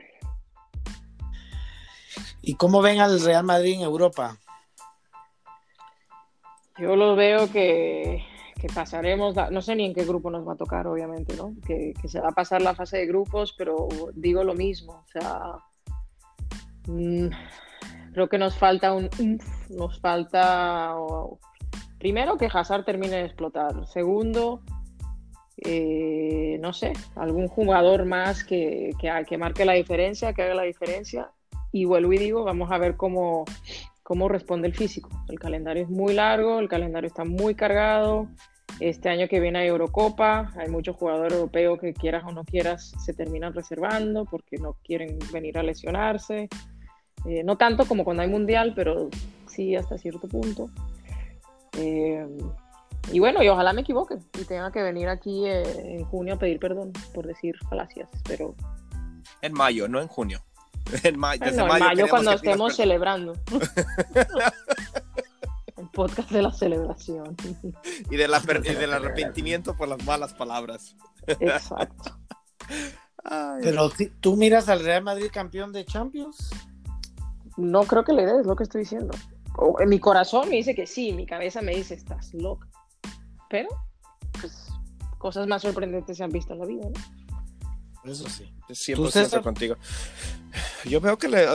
[2.42, 4.36] ¿Y cómo ven al Real Madrid en Europa?
[6.78, 8.24] Yo lo veo que,
[8.60, 11.54] que, pasaremos, no sé ni en qué grupo nos va a tocar, obviamente, ¿no?
[11.66, 15.08] Que, que, se va a pasar la fase de grupos, pero digo lo mismo, o
[15.08, 15.52] sea,
[16.88, 17.28] mmm,
[18.12, 19.08] creo que nos falta un,
[19.70, 21.38] nos falta, oh,
[21.98, 24.60] primero que Hazard termine de explotar, segundo,
[25.58, 30.62] eh, no sé, algún jugador más que, que, que marque la diferencia, que haga la
[30.62, 31.30] diferencia,
[31.72, 33.44] y vuelvo y digo, vamos a ver cómo
[34.04, 35.10] cómo responde el físico.
[35.28, 38.28] El calendario es muy largo, el calendario está muy cargado.
[38.78, 42.92] Este año que viene hay Eurocopa, hay muchos jugadores europeos que quieras o no quieras
[43.04, 46.48] se terminan reservando porque no quieren venir a lesionarse.
[47.24, 49.08] Eh, no tanto como cuando hay mundial, pero
[49.46, 50.68] sí hasta cierto punto.
[51.78, 52.26] Eh,
[53.12, 56.38] y bueno, y ojalá me equivoque y tenga que venir aquí eh, en junio a
[56.38, 58.54] pedir perdón por decir falacias, pero...
[59.42, 60.40] En mayo, no en junio.
[61.02, 63.34] En, mayo, desde no, mayo, mayo cuando estemos celebrando.
[65.76, 67.36] El podcast de la celebración.
[68.10, 70.94] Y, de la, y del arrepentimiento por las malas palabras.
[71.26, 72.18] Exacto.
[73.24, 73.60] Ay.
[73.62, 73.90] Pero
[74.20, 76.50] tú miras al Real Madrid campeón de Champions.
[77.56, 79.16] No creo que le des lo que estoy diciendo.
[79.78, 82.68] En mi corazón me dice que sí, mi cabeza me dice estás loca.
[83.54, 83.68] Pero,
[84.40, 84.68] pues,
[85.16, 88.10] cosas más sorprendentes se han visto en la vida, ¿no?
[88.10, 88.52] Eso sí.
[88.68, 89.76] 100% contigo.
[90.84, 91.46] Yo veo que le,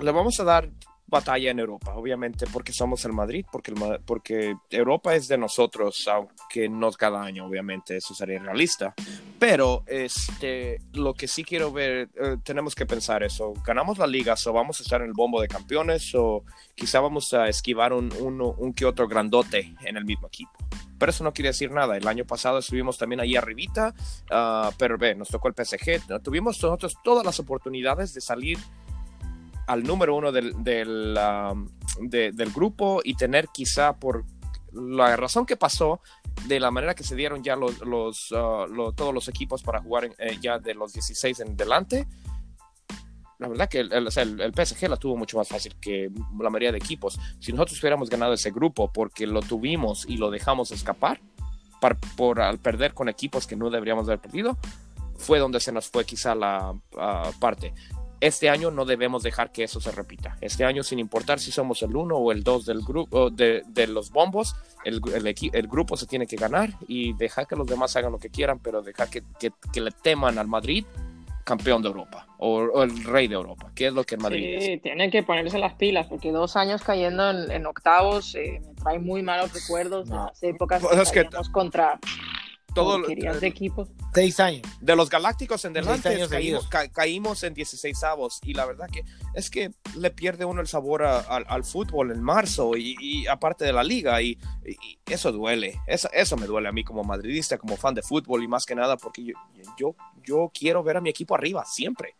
[0.00, 0.68] le vamos a dar
[1.06, 6.08] batalla en Europa, obviamente, porque somos el Madrid, porque, el, porque Europa es de nosotros,
[6.08, 8.92] aunque no cada año, obviamente, eso sería realista.
[9.38, 14.34] Pero este, lo que sí quiero ver, eh, tenemos que pensar eso, ganamos la liga,
[14.44, 16.42] o vamos a estar en el bombo de campeones, o
[16.74, 20.58] quizá vamos a esquivar un, un, un que otro grandote en el mismo equipo
[21.02, 21.96] pero eso no quiere decir nada.
[21.96, 23.92] El año pasado estuvimos también ahí arribita,
[24.30, 26.22] uh, pero ve, nos tocó el PSG.
[26.22, 28.56] Tuvimos nosotros todas las oportunidades de salir
[29.66, 31.18] al número uno del, del,
[32.02, 34.24] de, del grupo y tener quizá por
[34.72, 36.00] la razón que pasó,
[36.46, 40.08] de la manera que se dieron ya los, los, lo, todos los equipos para jugar
[40.18, 42.06] eh, ya de los 16 en delante,
[43.42, 44.06] la verdad que el, el,
[44.40, 47.18] el, PSG la tuvo mucho más fácil que la mayoría de equipos.
[47.40, 51.20] Si nosotros hubiéramos ganado ese grupo porque lo tuvimos y lo dejamos escapar
[51.80, 54.56] para, por al perder con equipos que no deberíamos haber perdido,
[55.16, 57.74] fue donde se nos fue quizá la uh, parte.
[58.20, 60.36] Este año no debemos dejar que eso se repita.
[60.40, 63.88] Este año, sin importar si somos el uno o el dos del grupo de, de,
[63.88, 65.00] los bombos, el,
[65.52, 68.60] el, grupo se tiene que ganar y dejar que los demás hagan lo que quieran,
[68.60, 70.86] pero dejar que, que, que le teman al Madrid
[71.44, 74.58] campeón de Europa o, o, el rey de Europa, que es lo que el Madrid
[74.60, 74.82] sí, es.
[74.82, 78.98] tienen que ponerse las pilas porque dos años cayendo en, en octavos eh, me trae
[78.98, 80.16] muy malos recuerdos no.
[80.16, 81.98] de las épocas pues que, es que contra
[82.74, 83.90] todo de equipos.
[84.14, 84.62] Seis años.
[84.80, 89.04] De los Galácticos en delante caímos, ca, caímos, en 16 avos y la verdad que
[89.34, 93.26] es que le pierde uno el sabor a, a, al fútbol en marzo y, y,
[93.26, 97.04] aparte de la liga y, y eso duele, eso, eso, me duele a mí como
[97.04, 99.34] madridista, como fan de fútbol y más que nada porque yo,
[99.78, 102.16] yo, yo quiero ver a mi equipo arriba siempre.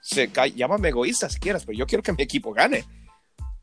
[0.00, 2.84] Se, llámame egoísta si quieres, pero yo quiero que mi equipo gane.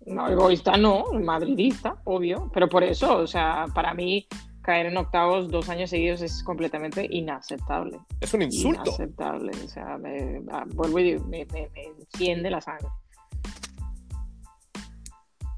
[0.06, 4.28] No, egoísta no, madridista, obvio, pero por eso, o sea, para mí
[4.62, 8.00] caer en octavos dos años seguidos es completamente inaceptable.
[8.20, 8.84] Es un insulto.
[8.86, 9.52] Inaceptable.
[9.64, 12.88] O sea, me, vuelvo y digo, me, me, me, enciende la sangre.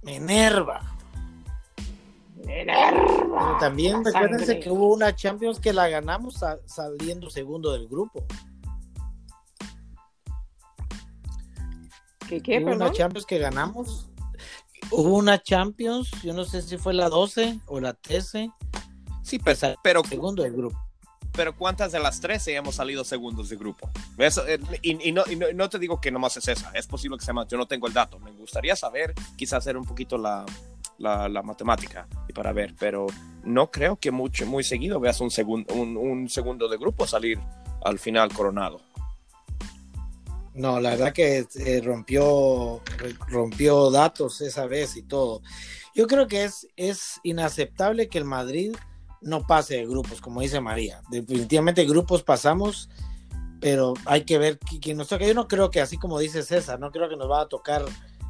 [0.04, 0.82] Me enerva.
[2.46, 3.39] Me enerva.
[3.39, 8.26] Pero también recuérdense que hubo una Champions que la ganamos saliendo segundo del grupo.
[12.28, 12.88] ¿Qué, qué, hubo perdón?
[12.88, 14.10] una Champions que ganamos.
[14.92, 18.52] Hubo una Champions, yo no sé si fue la 12 o la 13,
[19.24, 20.78] Sí, pero, pero segundo del grupo.
[21.32, 23.90] Pero ¿cuántas de las 13 hemos salido segundos de grupo?
[24.20, 26.86] Eso, eh, y, y, no, y, no, no, te digo que nomás es esa, es
[26.86, 29.86] posible que sea más, yo no tengo el dato, me gustaría saber, quizás hacer un
[29.86, 30.46] poquito la,
[31.00, 33.08] la, la, matemática y para ver, pero
[33.44, 37.40] no creo que mucho, muy seguido veas un, segun, un, un segundo de grupo salir
[37.84, 38.82] al final coronado.
[40.54, 42.82] No, la verdad que eh, rompió,
[43.28, 45.42] rompió datos esa vez y todo.
[45.96, 48.76] Yo creo que es, es inaceptable que el Madrid
[49.24, 51.02] no pase de grupos, como dice María.
[51.10, 52.90] Definitivamente grupos pasamos,
[53.60, 55.26] pero hay que ver quién nos toca.
[55.26, 57.84] Yo no creo que, así como dice César, no creo que nos va a tocar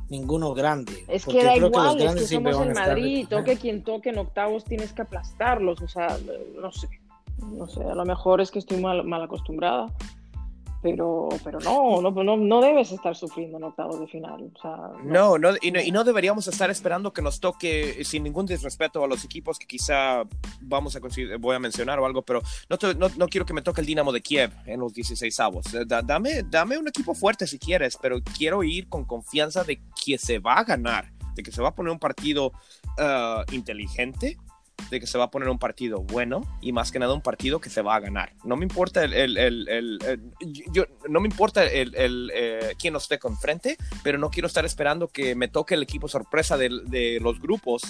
[0.10, 1.06] ninguno grande.
[1.08, 4.64] Es que da igual, que es que somos en Madrid, toque quien toque en octavos
[4.64, 6.18] tienes que aplastarlos, o sea,
[6.62, 6.88] no sé,
[7.40, 9.92] no sé, a lo mejor es que estoy mal, mal acostumbrada,
[10.84, 14.52] pero, pero no, no, no, no debes estar sufriendo en octavos de final.
[14.54, 18.24] O sea, no, no, y, no, y, no, deberíamos estar esperando que nos toque, sin
[18.24, 20.24] ningún disrespeto a los equipos que quizá
[20.60, 23.54] vamos a conseguir, voy a mencionar o algo, pero no, te, no, no, quiero que
[23.54, 25.65] me toque el Dinamo de Kiev en los 16 avos.
[25.88, 30.17] Da, dame, dame un equipo fuerte si quieres, pero quiero ir con confianza de que
[30.17, 32.48] se va a ganar, de que se va a poner un partido
[32.98, 34.38] uh, inteligente
[34.89, 37.60] de que se va a poner un partido bueno y más que nada un partido
[37.60, 38.34] que se va a ganar.
[38.43, 40.00] No me importa el, el, el,
[40.72, 44.65] yo, no me importa el, eh, quién nos esté con frente, pero no quiero estar
[44.65, 47.84] esperando que me toque el equipo sorpresa de, de los grupos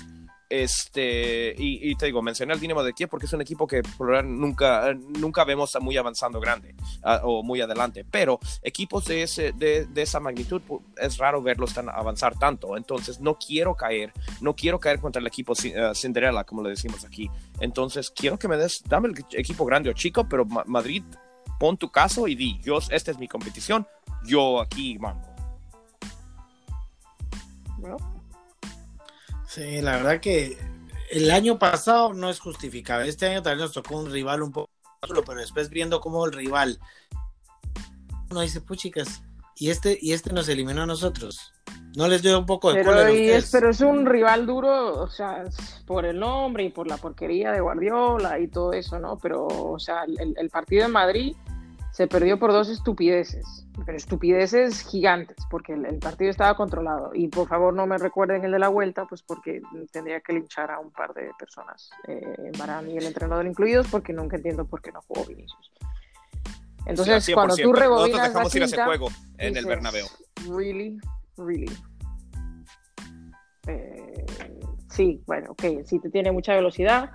[0.53, 3.81] este, y, te digo, mencioné al Dinamo de Kiev porque es un equipo que
[4.23, 9.87] nunca, nunca vemos muy avanzando grande uh, o muy adelante, pero equipos de, ese, de,
[9.87, 10.61] de, esa magnitud
[10.97, 15.25] es raro verlos tan, avanzar tanto, entonces no quiero caer, no quiero caer contra el
[15.25, 19.65] equipo uh, Cinderella, como le decimos aquí, entonces quiero que me des, dame el equipo
[19.65, 21.03] grande o chico, pero Ma Madrid,
[21.59, 23.87] pon tu caso y di, yo, esta es mi competición,
[24.23, 25.33] yo aquí mando.
[29.53, 30.57] Sí, la verdad que
[31.11, 33.07] el año pasado no es justificable.
[33.07, 34.69] Este año también nos tocó un rival un poco
[35.25, 36.79] pero después viendo cómo el rival
[38.31, 39.21] uno dice, puchicas,
[39.55, 41.53] y este, y este nos eliminó a nosotros.
[41.95, 45.43] No les doy un poco de pero, es, pero es un rival duro, o sea,
[45.85, 49.19] por el nombre y por la porquería de Guardiola y todo eso, ¿no?
[49.19, 51.35] Pero, o sea, el, el partido en Madrid
[51.93, 57.11] se perdió por dos estupideces, pero estupideces gigantes, porque el, partido estaba controlado.
[57.13, 60.71] Y por favor no me recuerden el de la vuelta, pues porque tendría que linchar
[60.71, 62.51] a un par de personas, eh,
[62.87, 65.71] y el entrenador incluidos, porque nunca entiendo por qué no jugó Vinicius.
[66.87, 70.07] Entonces, cuando tú rebobinas Nosotros dejamos ir a ese juego en el Bernabéu.
[70.49, 70.97] Really,
[71.37, 71.71] really.
[73.67, 74.25] Eh,
[74.89, 77.11] sí, bueno, ok, sí te tiene mucha velocidad.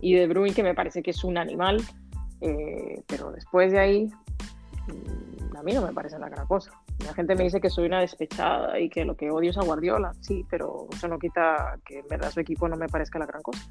[0.00, 1.84] Y De Bruyne, que me parece que es un animal,
[2.42, 4.06] eh, pero después de ahí,
[4.88, 6.72] mm, a mí no me parece la gran cosa.
[7.04, 9.62] La gente me dice que soy una despechada y que lo que odio es a
[9.62, 13.26] Guardiola, sí, pero eso no quita que en verdad su equipo no me parezca la
[13.26, 13.62] gran cosa.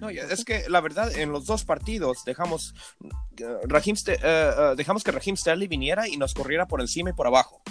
[0.00, 2.74] No, es que la verdad, en los dos partidos dejamos,
[3.40, 7.62] uh, dejamos que Raheem Sterling viniera y nos corriera por encima y por abajo.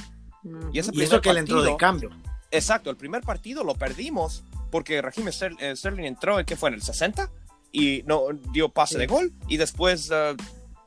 [0.71, 2.09] Y, ese y eso que él entró de cambio.
[2.49, 6.69] Exacto, el primer partido lo perdimos porque Raheem Sterling entró, ¿en qué fue?
[6.69, 7.29] ¿En el 60?
[7.71, 10.35] Y no dio pase de gol y después uh,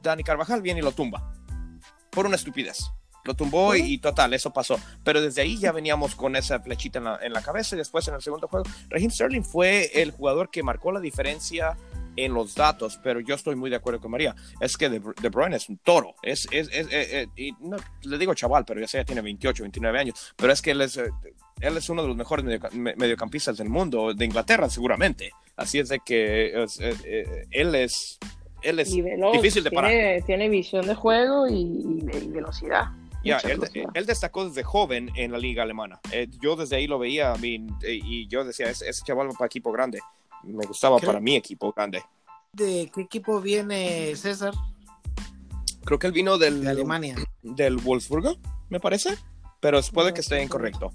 [0.02, 1.32] Dani Carvajal viene y lo tumba
[2.10, 2.90] por una estupidez.
[3.24, 4.78] Lo tumbó y, total, eso pasó.
[5.02, 8.06] Pero desde ahí ya veníamos con esa flechita en la, en la cabeza y después
[8.06, 11.74] en el segundo juego, Raheem Sterling fue el jugador que marcó la diferencia
[12.16, 14.34] en los datos, pero yo estoy muy de acuerdo con María.
[14.60, 16.14] Es que De, Bruyne es un toro.
[16.22, 19.98] Es, es, es, eh, y no, le digo chaval, pero ya sea, tiene 28, 29
[19.98, 20.34] años.
[20.36, 21.10] Pero es que él es, eh,
[21.60, 22.44] él es uno de los mejores
[22.74, 25.32] mediocampistas del mundo, de Inglaterra seguramente.
[25.56, 28.18] Así es de que eh, él es,
[28.62, 28.92] él es
[29.32, 29.90] difícil de parar.
[30.26, 32.86] Tiene, visión de juego y, velocidad.
[33.22, 36.00] Ya, él, destacó desde joven en la liga alemana.
[36.40, 40.00] yo desde ahí lo veía y yo decía, ese, ese chaval va para equipo grande
[40.52, 42.02] me gustaba para mi equipo grande.
[42.52, 44.54] ¿De qué equipo viene César?
[45.84, 47.16] Creo que él vino del, de Alemania.
[47.42, 48.36] Del Wolfsburgo,
[48.70, 49.16] me parece.
[49.60, 50.92] Pero puede que esté incorrecto.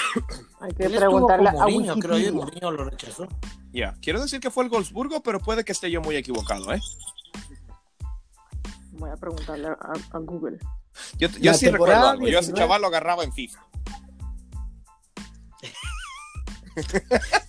[0.60, 3.28] Hay que preguntarle a Mourinho, creo yo, Mourinho lo rechazó.
[3.72, 6.80] Ya, quiero decir que fue el Wolfsburgo, pero puede que esté yo muy equivocado, ¿eh?
[8.92, 10.58] Voy a preguntarle a, Google.
[11.18, 12.26] Yo, yo sí recuerdo algo.
[12.26, 13.66] Yo a ese chaval lo agarraba en FIFA.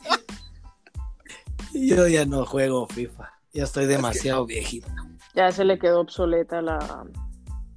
[1.73, 3.31] Yo ya no juego FIFA.
[3.53, 4.87] Ya estoy demasiado viejito.
[5.35, 7.05] Ya se le quedó obsoleta la.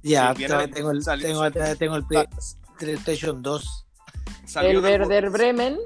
[0.03, 0.59] Ya, tengo,
[0.91, 2.05] el, tengo, tengo el
[2.77, 3.87] PlayStation 2.
[4.61, 5.77] El Werder Bremen.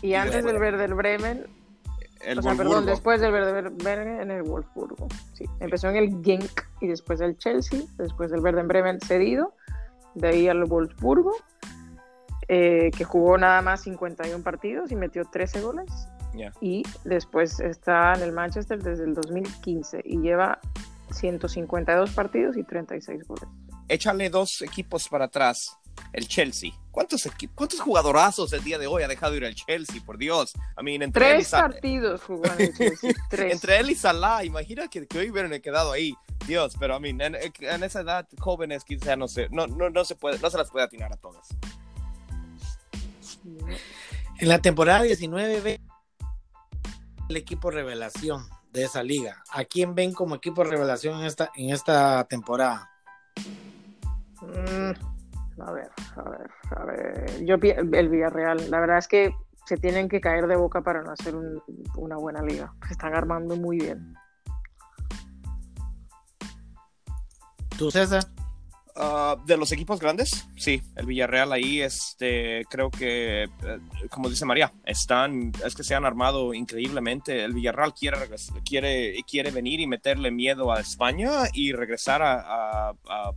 [0.00, 1.46] Y antes del Werder Bremen.
[2.20, 5.08] El o sea, perdón, después del Werder Bremen en el Wolfsburgo.
[5.34, 7.82] Sí, empezó en el Genk y después el Chelsea.
[7.96, 9.54] Después del Werder Bremen cedido.
[10.14, 11.34] De ahí al Wolfsburgo.
[12.48, 15.90] Eh, que jugó nada más 51 partidos y metió 13 goles.
[16.60, 20.58] Y después está en el Manchester desde el 2015 y lleva
[21.10, 23.44] 152 partidos y 36 goles.
[23.88, 25.78] Échale dos equipos para atrás.
[26.12, 26.72] El Chelsea.
[26.90, 30.02] ¿Cuántos, ¿Cuántos jugadorazos el día de hoy ha dejado ir el Chelsea?
[30.04, 30.52] Por Dios.
[30.76, 33.12] entre Tres partidos jugó en el Chelsea.
[33.30, 34.44] entre él y Salah.
[34.44, 36.14] Imagina que, hoy hubieran quedado ahí.
[36.46, 37.34] Dios, pero a mí, en,
[37.82, 40.84] esa edad, jóvenes quizá no se, no, no, no, se puede, no se las puede
[40.84, 41.48] atinar a todas.
[44.38, 45.80] En la temporada 19
[47.28, 49.42] el equipo revelación de esa liga?
[49.50, 52.90] ¿A quién ven como equipo revelación en esta, en esta temporada?
[54.40, 55.11] Mm,
[55.58, 57.44] a ver, a ver, a ver.
[57.44, 59.34] Yo el Villarreal, la verdad es que
[59.66, 61.34] se tienen que caer de boca para no hacer
[61.96, 62.74] una buena liga.
[62.86, 64.14] Se están armando muy bien.
[67.78, 68.24] ¿Tú, César?
[68.94, 73.48] Ah, de los equipos grandes, sí, el Villarreal ahí, este, creo que, eh,
[74.10, 77.42] como dice María, están, es que se han armado increíblemente.
[77.42, 78.18] El Villarreal quiere,
[78.62, 83.32] quiere, quiere venir y meterle miedo a España y regresar a, a,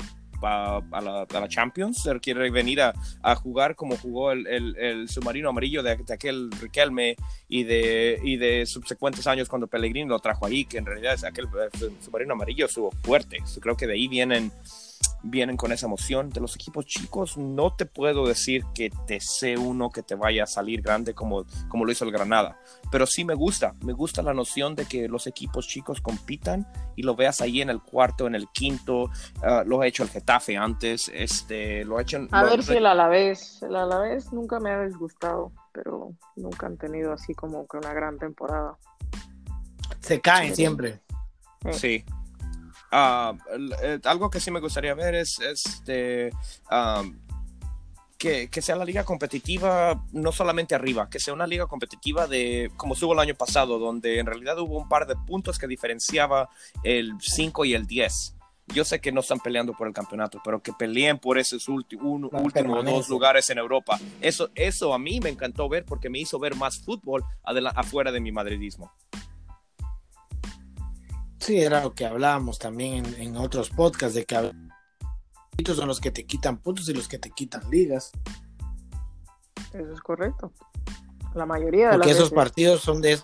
[0.45, 2.07] la, Champions.
[2.21, 2.93] Quiere venir a,
[3.35, 7.15] jugar como jugó el, submarino amarillo de, aquel Riquelme
[7.47, 11.23] y de, y de subsecuentes años cuando Pellegrini lo trajo ahí, que en realidad es
[11.23, 13.39] aquel eh, submarino amarillo estuvo fuerte.
[13.59, 14.51] Creo que de ahí vienen
[15.25, 16.29] vienen con esa emoción.
[16.29, 20.43] De los equipos chicos, no te puedo decir que te sé uno que te vaya
[20.43, 22.59] a salir grande como, como lo hizo el Granada,
[22.91, 27.03] pero sí me gusta, me gusta la noción de que los equipos chicos compitan y
[27.03, 29.09] lo veas ahí en el cuarto, en el quinto,
[29.43, 32.27] ah, lo ha hecho el Getafe antes, este, lo ha hecho...
[32.31, 37.11] A ver si el Alavés, el Alavés nunca me ha disgustado, pero nunca han tenido
[37.11, 38.77] así como que una gran temporada.
[39.99, 41.01] Se caen siempre.
[41.71, 42.05] Sí.
[42.09, 42.14] Ah,
[43.81, 46.31] eh, algo que sí me gustaría ver es este,
[48.17, 52.71] que, que, sea la liga competitiva, no solamente arriba, que sea una liga competitiva de
[52.77, 56.49] como estuvo el año pasado, donde en realidad hubo un par de puntos que diferenciaba
[56.83, 58.35] el 5 y el 10.
[58.67, 62.31] Yo sé que no están peleando por el campeonato, pero que peleen por esos últimos
[62.31, 63.99] dos lugares en Europa.
[64.21, 67.23] Eso, eso a mí me encantó ver porque me hizo ver más fútbol
[67.75, 68.91] afuera de mi madridismo.
[71.45, 74.35] Sí, era lo que hablábamos también en, otros podcasts, de que
[75.75, 78.11] son los que te quitan puntos y los que te quitan ligas.
[79.71, 80.51] Eso es correcto.
[81.35, 83.19] La mayoría de Porque esos partidos son de,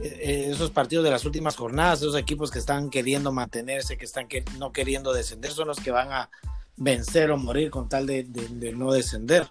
[0.00, 4.26] eh, esos partidos de las últimas jornadas, esos equipos que están queriendo mantenerse, que están
[4.26, 6.28] que, no queriendo descender, son los que van a
[6.76, 8.24] vencer o morir con tal de,
[8.74, 9.48] no descender.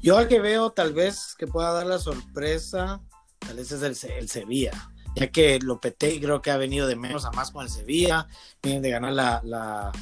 [0.00, 3.02] Yo al que veo tal vez que pueda dar la sorpresa,
[3.40, 7.24] tal vez es el, el Sevilla ya que Lopetegui creo que ha venido de menos
[7.24, 8.26] a más con el Sevilla,
[8.62, 9.92] vienen de ganar la, la,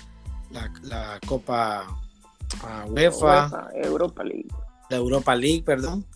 [0.83, 1.87] la, Copa
[2.89, 4.49] UEFA, Europa League.
[4.91, 6.07] La Europa League, perdón.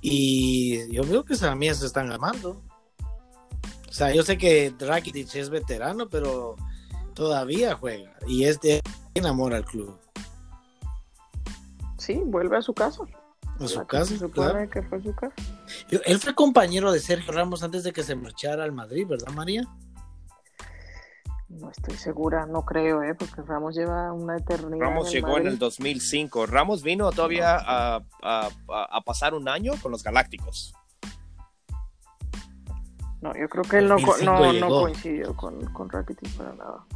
[0.00, 2.62] Y yo veo que también se están ganando.
[3.88, 6.56] O sea, yo sé que Rakitic es veterano, pero
[7.14, 8.80] todavía juega y es de
[9.14, 9.98] enamora al club.
[11.98, 13.04] Sí, vuelve a su casa.
[13.60, 14.70] A su casa, claro.
[14.70, 15.34] que fue su casa.
[15.90, 19.68] Él fue compañero de Sergio Ramos antes de que se marchara al Madrid, ¿verdad, María?
[21.50, 23.14] No estoy segura, no creo, ¿eh?
[23.14, 24.86] porque Ramos lleva una eternidad.
[24.86, 26.46] Ramos llegó en el 2005.
[26.46, 30.72] Ramos vino todavía a, a, pasar un año con los Galácticos.
[33.20, 36.86] No, yo creo que él no, no, no, coincidió con, con Rakitic para nada.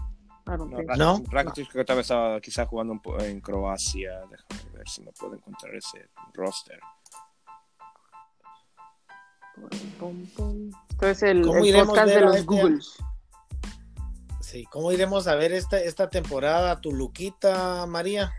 [0.96, 4.20] No, Rakitic creo que todavía estaba quizá jugando en Croacia.
[4.30, 6.78] Déjame ver si me puedo encontrar ese roster.
[10.90, 12.96] Esto es el, podcast de los este Googles.
[14.40, 18.32] Sí, ¿cómo iremos a ver esta, esta temporada tu Luquita, María?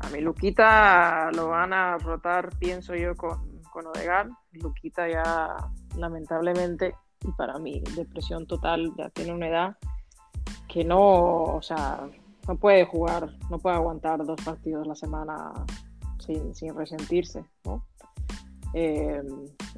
[0.00, 4.28] A mi Luquita lo van a rotar, pienso yo, con, con Odegar.
[4.52, 5.56] Luquita ya,
[5.96, 9.76] lamentablemente, y para mí, depresión total, ya tiene una edad
[10.66, 12.08] que no, o sea,
[12.48, 15.52] no puede jugar, no puede aguantar dos partidos la semana
[16.22, 17.84] sin, sin resentirse, ¿no?
[18.74, 19.22] Eh,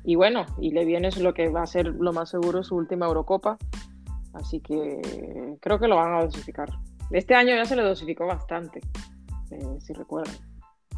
[0.04, 3.06] y bueno, y le viene lo que va a ser lo más seguro su última
[3.06, 3.58] Eurocopa.
[4.34, 6.68] Así que creo que lo van a dosificar.
[7.10, 8.80] Este año ya se le dosificó bastante,
[9.50, 10.34] eh, si recuerdan.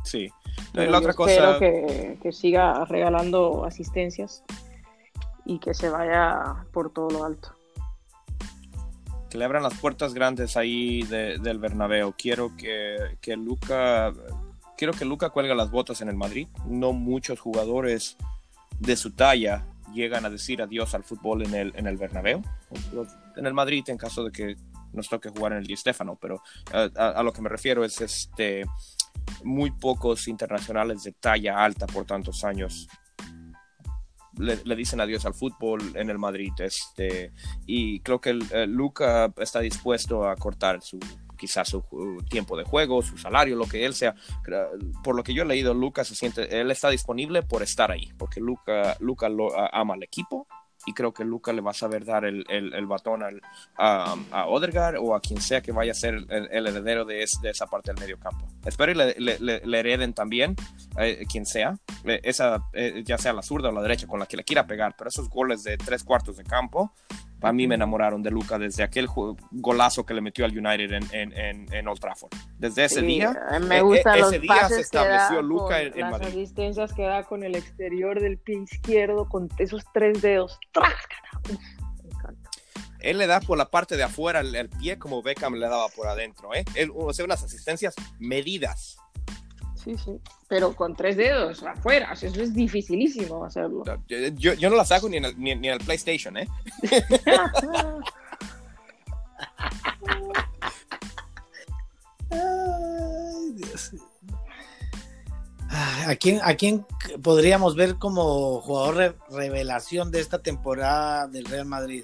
[0.05, 0.29] Sí.
[0.73, 1.59] la otra cosa...
[1.59, 4.45] que, que siga regalando asistencias
[5.45, 7.51] y que se vaya por todo lo alto.
[9.29, 12.15] Que le abran las puertas grandes ahí del Bernabéu.
[12.17, 14.13] Quiero que, que Luca
[14.77, 16.49] quiero que Luca cuelgue las botas en el Madrid.
[16.67, 18.17] No muchos jugadores
[18.79, 22.43] de su talla llegan a decir adiós al fútbol en el, en el Bernabéu.
[23.37, 24.57] En el Madrid, en caso de que
[24.93, 25.75] nos toque jugar en el Di
[26.21, 26.43] pero
[26.97, 28.65] a, lo que me refiero es este
[29.45, 32.89] muy pocos internacionales de talla alta por tantos años
[34.39, 37.33] le, dicen adiós al fútbol en el Madrid este
[37.67, 38.35] y creo que
[38.67, 40.99] Luca está dispuesto a cortar su
[41.37, 41.83] quizás su
[42.29, 44.15] tiempo de juego, su salario, lo que él sea.
[45.03, 48.13] Por lo que yo he leído, Lucas se siente, él está disponible por estar ahí,
[48.19, 50.47] porque Luca, Luca lo, ama al equipo
[50.87, 53.23] y creo que Luca le va a saber dar el, el, batón
[53.77, 57.51] a, a Odegaard o a quien sea que vaya a ser el, heredero de, de,
[57.51, 58.47] esa parte del medio campo.
[58.65, 60.55] Espero que le, le, hereden también,
[60.99, 64.27] eh, quien sea, eh, esa, eh, ya sea la zurda o la derecha con la
[64.27, 66.93] que le quiera pegar, pero esos goles de tres cuartos de campo
[67.43, 69.09] a mí me enamoraron de Luca desde aquel
[69.51, 72.31] golazo que le metió al United en, en, en, Old Trafford.
[72.59, 76.27] Desde ese día, me gustan ese día se estableció Luca en, las Madrid.
[76.27, 80.59] Las asistencias que da con el exterior del pie izquierdo, con esos tres dedos.
[82.03, 82.51] me encanta.
[83.01, 86.09] Él le da por la parte de afuera el, pie como Beckham le daba por
[86.09, 86.65] adentro, ¿eh?
[86.75, 88.97] Él, o sea, unas asistencias medidas.
[89.87, 93.85] Sí, sí, pero con tres dedos afuera, eso es dificilísimo hacerlo.
[94.09, 96.49] Yo, yo no la saco ni en el, ni, en el PlayStation, ¿eh?
[102.33, 103.93] Ay, Dios.
[105.69, 106.85] ¿A quién, ¿A quién
[107.23, 112.03] podríamos ver como jugador revelación de esta temporada del Real Madrid?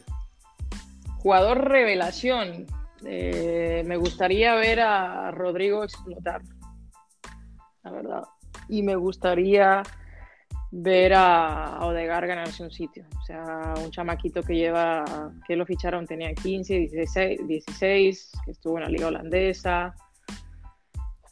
[1.18, 2.64] Jugador revelación.
[3.05, 6.43] Eh, me gustaría ver a Rodrigo explotar,
[7.85, 8.24] la verdad.
[8.68, 9.83] Y me gustaría
[10.70, 13.05] ver a Odegar ganarse un sitio.
[13.20, 18.78] O sea, un chamaquito que lleva, que lo ficharon, tenía 15, 16, 16 que estuvo
[18.78, 19.95] en la liga holandesa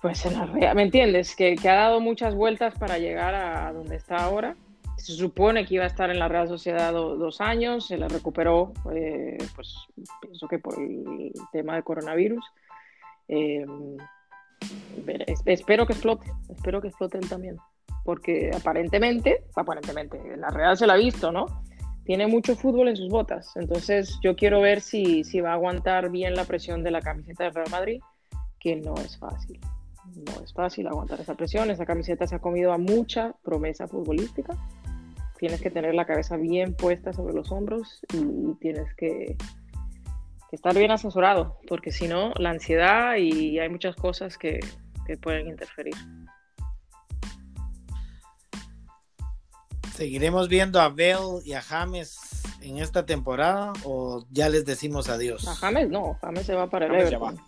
[0.00, 1.36] pues en la ¿me entiendes?
[1.36, 4.56] Que, ha dado muchas vueltas para llegar a donde está ahora.
[4.96, 8.72] Se supone que iba a estar en la Real Sociedad dos años, se la recuperó,
[8.94, 9.74] eh, pues
[10.20, 12.44] pienso que por el tema de coronavirus.
[13.28, 13.64] Eh,
[15.46, 17.56] espero que explote, espero que explote él también,
[18.04, 21.46] porque aparentemente, aparentemente, la Real se la ha visto, ¿no?
[22.04, 26.10] Tiene mucho fútbol en sus botas, entonces yo quiero ver si, si va a aguantar
[26.10, 28.00] bien la presión de la camiseta del Real Madrid,
[28.58, 29.60] que no es fácil
[30.14, 31.70] no es fácil aguantar esa presión.
[31.70, 34.56] Esa camiseta se ha comido a mucha promesa futbolística.
[35.38, 39.36] Tienes que tener la cabeza bien puesta sobre los hombros y tienes que,
[40.56, 44.60] estar bien asesorado, porque si no, la ansiedad y hay muchas cosas que,
[45.22, 45.94] pueden interferir.
[49.92, 52.16] ¿Seguiremos viendo a Bell y a James
[52.62, 55.48] en esta temporada o ya les decimos adiós?
[55.48, 57.40] A James no, James se va para el Everton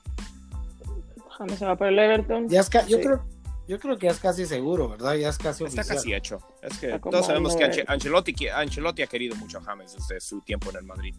[1.56, 2.48] se va para el Everton.
[2.48, 3.24] yo, creo,
[3.68, 5.14] yo creo que ya es casi seguro, ¿verdad?
[5.14, 6.38] Ya es casi Está casi hecho.
[6.62, 10.70] Es que todos sabemos que Ancelotti, Ancelotti ha querido mucho a James desde su tiempo
[10.70, 11.14] en el Madrid.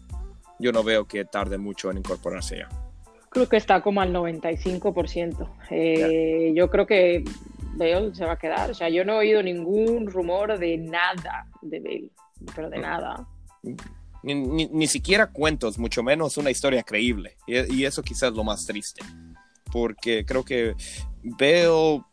[0.58, 2.68] Yo no veo que tarde mucho en incorporarse ya.
[3.30, 5.48] Creo que está como al 95%.
[5.70, 7.24] Eh, yo creo que
[7.72, 8.70] Bale se va a quedar.
[8.70, 12.10] O sea, yo no he oído ningún rumor de nada de Bale,
[12.54, 12.82] pero de mm.
[12.82, 13.26] nada.
[14.22, 17.36] Ni, ni, siquiera cuentos, mucho menos una historia creíble.
[17.46, 19.02] Y, y, eso quizás es lo más triste
[19.74, 20.76] porque creo que
[21.36, 22.06] veo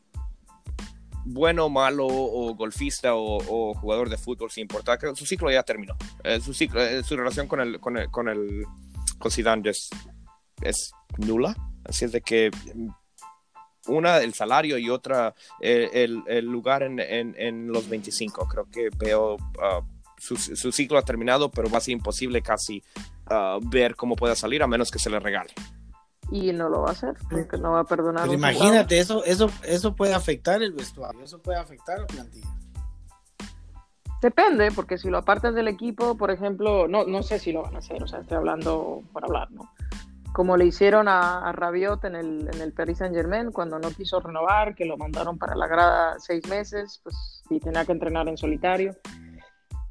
[1.25, 5.95] bueno, malo o golfista o, jugador de fútbol sin importar, su ciclo ya terminó.
[6.23, 8.65] Eh, su, ciclo, eh, su relación con el, con el, con el
[9.29, 9.89] Zidane es,
[10.61, 11.55] es, nula.
[11.85, 12.51] Así es de que
[13.87, 18.47] una el salario y otra el, lugar en, en, los 25.
[18.47, 19.83] Creo que veo uh,
[20.17, 22.83] su, ciclo ha terminado, pero va a ser imposible casi
[23.29, 25.51] uh, ver cómo pueda salir a menos que se le regale
[26.31, 28.23] y no lo va a hacer porque no va a perdonar.
[28.23, 32.47] Pero imagínate, eso, eso, eso puede afectar el vestuario, eso puede afectar la plantilla.
[34.21, 37.75] Depende, porque si lo apartan del equipo, por ejemplo, no, no sé si lo van
[37.75, 39.71] a hacer, o sea, estoy hablando por hablar, ¿no?
[40.31, 44.19] Como le hicieron a, Rabiot en el, en el Paris Saint Germain cuando no quiso
[44.21, 48.37] renovar, que lo mandaron para la grada seis meses, pues y tenía que entrenar en
[48.37, 48.95] solitario.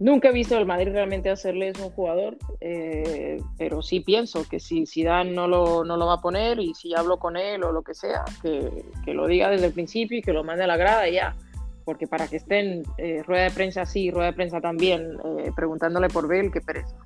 [0.00, 4.48] Nunca he visto al Madrid realmente hacerle eso a un jugador, eh, pero sí pienso
[4.48, 7.62] que si Zidane no lo, no lo va a poner y si hablo con él
[7.64, 10.64] o lo que sea, que, que, lo diga desde el principio y que lo mande
[10.64, 11.36] a la grada y ya.
[11.84, 16.08] Porque para que estén eh, rueda de prensa así, rueda de prensa también, eh, preguntándole
[16.08, 16.96] por Bell, qué pereza.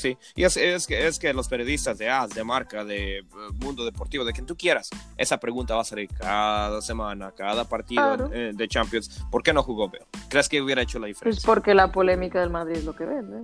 [0.00, 3.24] Sí, y es, es, que, es que los periodistas de AS, de marca, de eh,
[3.60, 4.88] mundo deportivo, de quien tú quieras,
[5.18, 9.22] esa pregunta va a salir cada semana, cada partido eh, de Champions.
[9.30, 10.06] ¿Por qué no jugó Bale?
[10.30, 11.38] ¿Crees que hubiera hecho la diferencia?
[11.38, 13.42] Es porque la polémica del Madrid es lo que vende.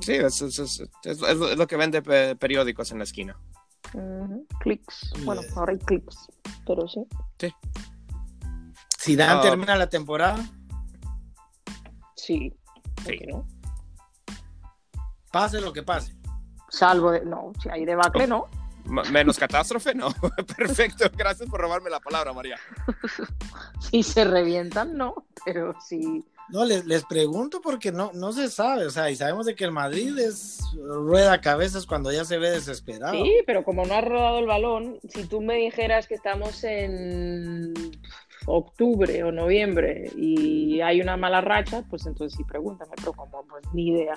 [0.00, 0.82] sí, es, es,
[1.56, 2.02] lo que vende
[2.36, 3.34] periódicos en la esquina.
[4.60, 5.10] Clics.
[5.24, 6.28] Bueno, ahora hay clics,
[6.66, 7.00] pero sí.
[7.38, 7.54] Sí.
[8.98, 9.40] Si Dan ah.
[9.40, 10.38] termina la temporada.
[12.14, 12.52] Sí.
[13.06, 13.20] Sí.
[13.28, 13.46] No?
[15.38, 16.16] Pase lo que pase.
[16.68, 18.48] Salvo de, no, si hay debacle, no.
[19.12, 20.08] Menos catástrofe, no.
[20.56, 22.56] Perfecto, gracias por robarme la palabra, María.
[23.78, 26.24] si se revientan, no, pero si...
[26.48, 29.62] No, les, les, pregunto porque no, no se sabe, o sea, y sabemos de que
[29.62, 33.12] el Madrid es rueda cabezas cuando ya se ve desesperado.
[33.12, 37.74] Sí, pero como no ha rodado el balón, si tú me dijeras que estamos en
[38.46, 43.62] octubre o noviembre y hay una mala racha, pues entonces sí pregúntame, pero como pues
[43.72, 44.14] ni idea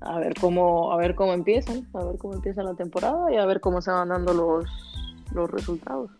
[0.00, 3.46] a ver cómo, a ver cómo empiezan, a ver cómo empieza la temporada y a
[3.46, 4.64] ver cómo se van dando los,
[5.32, 6.10] los resultados.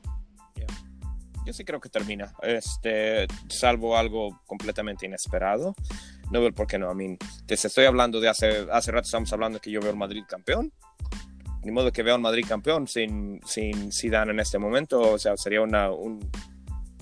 [1.44, 5.76] Yo sí creo que termina, este, salvo algo completamente inesperado.
[6.32, 6.90] No veo por qué no.
[6.90, 7.16] A mí,
[7.46, 10.72] te estoy hablando de hace, hace rato, estamos hablando que yo veo el Madrid campeón.
[11.62, 15.00] Ni modo que veo al Madrid campeón sin, sin Zidane en este momento.
[15.00, 16.18] O sea, sería una, un,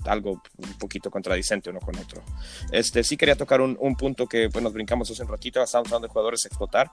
[0.07, 2.21] algo un poquito contradicente uno con otro.
[2.71, 6.07] Este, sí quería tocar un, punto que pues, nos brincamos hace un ratito, estamos hablando
[6.07, 6.91] de jugadores explotar.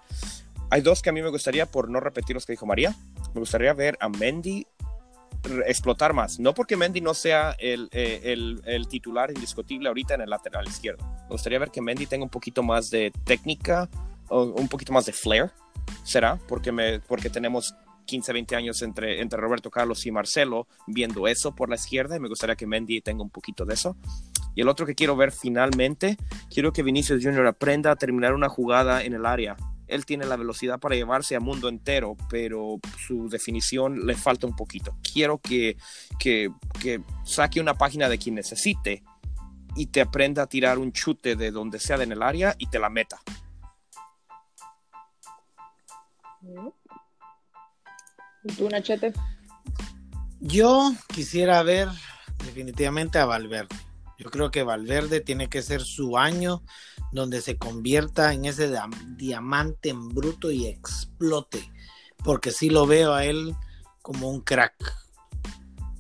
[0.71, 2.95] Hay dos que a mí me gustaría, por no repetir los que dijo María,
[3.35, 4.67] me gustaría ver a Mendy
[5.67, 6.39] explotar más.
[6.39, 10.67] No porque Mendy no sea el, eh, el, el, titular indiscutible ahorita en el lateral
[10.67, 11.05] izquierdo.
[11.25, 13.89] Me gustaría ver que Mendy tenga un poquito más de técnica,
[14.31, 15.51] un poquito más de flair.
[16.05, 16.39] ¿Será?
[16.49, 21.55] Porque, me, porque tenemos 15, 20 años entre, entre Roberto Carlos y Marcelo viendo eso
[21.55, 23.97] por la izquierda me gustaría que Mendy tenga un poquito de eso.
[24.55, 26.17] Y el otro que quiero ver finalmente,
[26.51, 27.47] quiero que Vinicius Jr.
[27.47, 29.57] aprenda a terminar una jugada en el área.
[29.87, 34.57] Él tiene la velocidad para llevarse al mundo entero, pero su definición le falta un
[34.57, 34.97] poquito.
[35.03, 35.77] Quiero que,
[36.19, 36.51] que,
[36.81, 39.03] que saque una página de quien necesite
[39.75, 42.79] y te aprenda a tirar un chute de donde sea en el área y te
[42.79, 43.21] la meta.
[48.45, 49.13] ¿Y tú, Nachete?
[50.41, 51.89] Yo quisiera ver
[52.45, 53.77] definitivamente a Valverde.
[54.19, 56.63] Yo creo que Valverde tiene que ser su año
[57.13, 58.73] donde se convierta en ese
[59.17, 61.71] diamante en bruto y explote.
[62.25, 63.55] Porque sí lo veo a él
[64.01, 64.75] como un crack.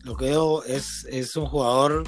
[0.03, 2.05] Lo que veo es, es un jugador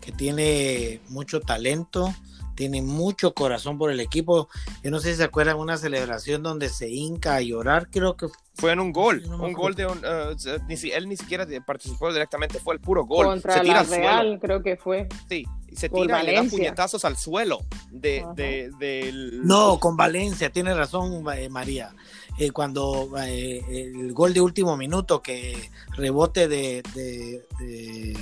[0.00, 2.14] que tiene mucho talento,
[2.54, 4.48] tiene mucho corazón por el equipo.
[4.82, 8.28] Yo no sé si se acuerdan una celebración donde se hinca a llorar, creo que
[8.54, 10.36] fue en un gol, no un gol de un, uh,
[10.68, 13.26] ni, él ni siquiera participó directamente, fue el puro gol.
[13.26, 14.40] Contra se tira la Real, suelo.
[14.40, 15.08] creo que fue.
[15.28, 19.46] Sí, y se tira y le da puñetazos al suelo de, de, del...
[19.46, 21.94] No, con Valencia, tiene razón eh, María.
[22.38, 28.16] Eh, cuando eh, el gol de último minuto que rebote de, de, de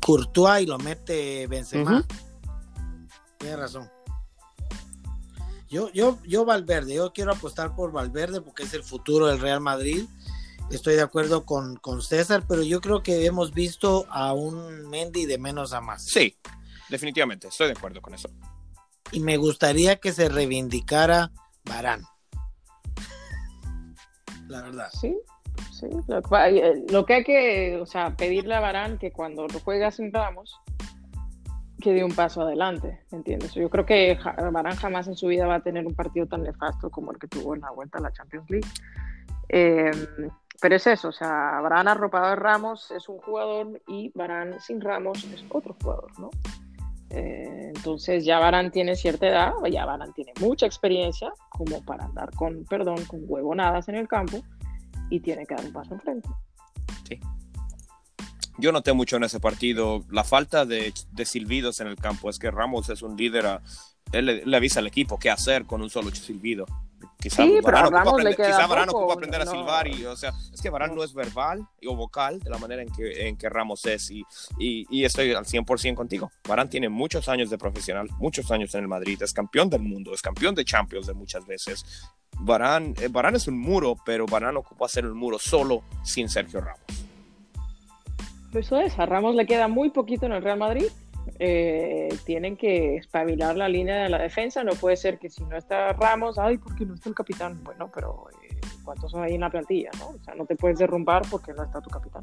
[0.00, 1.98] Courtois y lo mete Benzema.
[1.98, 2.06] Uh -huh.
[3.46, 3.88] Tiene razón.
[5.68, 9.60] Yo, yo, yo Valverde, yo quiero apostar por Valverde porque es el futuro del Real
[9.60, 10.04] Madrid.
[10.72, 15.26] Estoy de acuerdo con, con César, pero yo creo que hemos visto a un Mendy
[15.26, 16.02] de menos a más.
[16.02, 16.36] Sí,
[16.88, 18.28] definitivamente, estoy de acuerdo con eso.
[19.12, 21.30] Y me gustaría que se reivindicara
[21.64, 22.02] Barán.
[24.48, 24.88] La verdad.
[25.00, 25.16] Sí,
[25.70, 25.86] sí.
[26.08, 26.20] Lo,
[26.88, 30.52] lo, que hay que, o sea, pedirle a Barán que cuando lo juega sin Ramos,
[31.80, 33.52] que dio un paso adelante, ¿entiendes?
[33.54, 34.18] Yo creo que
[34.52, 37.28] Barán jamás en su vida va a tener un partido tan nefasto como el que
[37.28, 38.68] tuvo en la vuelta a la Champions League.
[39.48, 39.90] Eh,
[40.60, 44.80] pero es eso, o sea, Barán arropado de Ramos es un jugador y Barán sin
[44.80, 46.30] Ramos es otro jugador, ¿no?
[47.10, 52.30] Eh, entonces ya Barán tiene cierta edad, ya Barán tiene mucha experiencia como para andar
[52.32, 54.42] con, perdón, con huevonadas en el campo
[55.10, 56.28] y tiene que dar un paso enfrente.
[57.06, 57.20] Sí
[58.58, 62.30] yo noté mucho en ese partido la falta de, de, silbidos en el campo.
[62.30, 63.62] Es que Ramos es un líder, a,
[64.12, 66.66] él le, le, avisa al equipo qué hacer con un solo silbido.
[67.18, 69.50] Quizá sí, Varane pero ocupa, aprender, quizá ocupa aprender no.
[69.50, 69.88] a silbar.
[69.88, 71.02] Y, o sea, es que Varane no.
[71.02, 74.10] es verbal o vocal de la manera en que, en que Ramos es.
[74.10, 74.24] Y,
[74.58, 76.30] y, y estoy al 100% contigo.
[76.46, 79.20] Varane tiene muchos años de profesional, muchos años en el Madrid.
[79.22, 81.84] Es campeón del mundo, es campeón de Champions de muchas veces.
[82.38, 86.60] Varane, eh, Varane es un muro, pero Varane ocupa hacer un muro solo sin Sergio
[86.60, 87.06] Ramos.
[88.58, 90.86] Eso es, a Ramos le queda muy poquito en el Real Madrid.
[91.38, 94.64] Eh, tienen que espabilar la línea de la defensa.
[94.64, 97.62] No puede ser que si no está Ramos, ay, ¿por qué no está el capitán?
[97.62, 99.90] Bueno, pero eh, ¿cuántos son ahí en la plantilla?
[99.98, 100.08] ¿no?
[100.08, 102.22] O sea, no te puedes derrumbar porque no está tu capitán.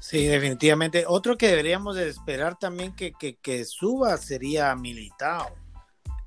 [0.00, 1.04] Sí, definitivamente.
[1.06, 5.67] Otro que deberíamos de esperar también que, que, que suba sería Militao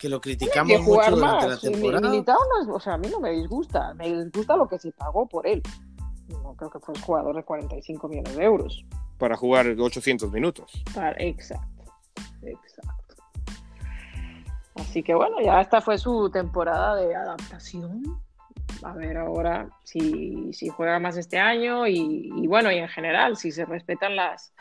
[0.01, 1.47] que lo criticamos que mucho durante más.
[1.47, 2.09] la temporada.
[2.09, 4.91] Militao no es, o sea, a mí no me disgusta, me disgusta lo que se
[4.91, 5.61] pagó por él.
[6.27, 8.85] No creo que fue un jugador de 45 millones de euros.
[9.19, 10.71] Para jugar 800 minutos.
[10.95, 11.83] Para, exacto,
[12.41, 13.15] exacto.
[14.75, 18.01] Así que bueno, ya esta fue su temporada de adaptación.
[18.81, 23.37] A ver ahora si, si juega más este año y, y bueno, y en general,
[23.37, 24.51] si se respetan las,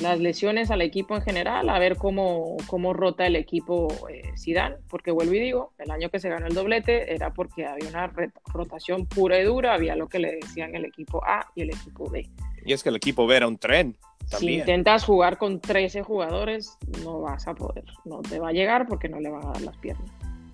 [0.00, 4.76] las lesiones al equipo en general, a ver cómo, cómo rota el equipo eh, Zidane,
[4.88, 8.12] porque vuelvo y digo, el año que se ganó el doblete era porque había una
[8.52, 12.08] rotación pura y dura, había lo que le decían el equipo A y el equipo
[12.08, 12.28] B.
[12.64, 13.96] Y es que el equipo B era un tren.
[14.30, 14.54] También.
[14.54, 18.86] Si intentas jugar con 13 jugadores, no vas a poder, no te va a llegar
[18.86, 20.10] porque no le van a dar las piernas.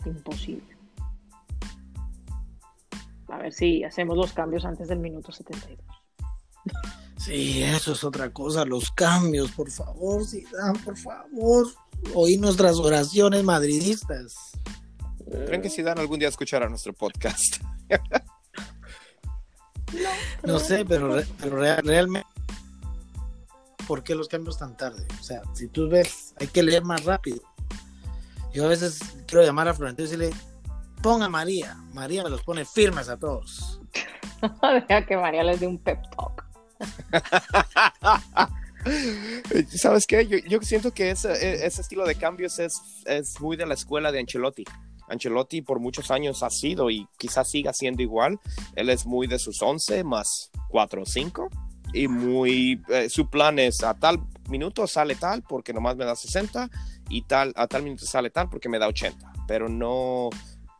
[0.06, 0.74] Imposible.
[3.28, 6.03] A ver si hacemos los cambios antes del minuto 72.
[7.16, 11.68] Sí, eso es otra cosa, los cambios, por favor, Zidane, por favor.
[12.14, 14.34] Oí nuestras oraciones madridistas.
[15.46, 17.62] ¿Creen que Zidane algún día escuchará nuestro podcast?
[20.42, 22.28] no, no, sé, pero, pero real, realmente,
[23.86, 25.06] ¿por qué los cambios tan tarde?
[25.18, 27.40] O sea, si tú ves, hay que leer más rápido.
[28.52, 30.30] Yo a veces quiero llamar a Florentino y decirle,
[31.02, 31.74] ponga a María.
[31.92, 33.80] María me los pone firmes a todos.
[34.88, 36.44] Deja que María les dé un pep talk.
[39.68, 40.26] ¿Sabes qué?
[40.26, 43.74] Yo, yo siento que ese, e, ese estilo de cambios es, es muy de la
[43.74, 44.64] escuela de Ancelotti.
[45.08, 48.38] Ancelotti por muchos años ha sido y quizás siga siendo igual.
[48.74, 51.48] Él es muy de sus 11 más 4 o 5
[51.92, 56.16] y muy eh, su plan es a tal minuto sale tal porque nomás me da
[56.16, 56.68] 60
[57.08, 60.30] y tal a tal minuto sale tal porque me da 80, pero no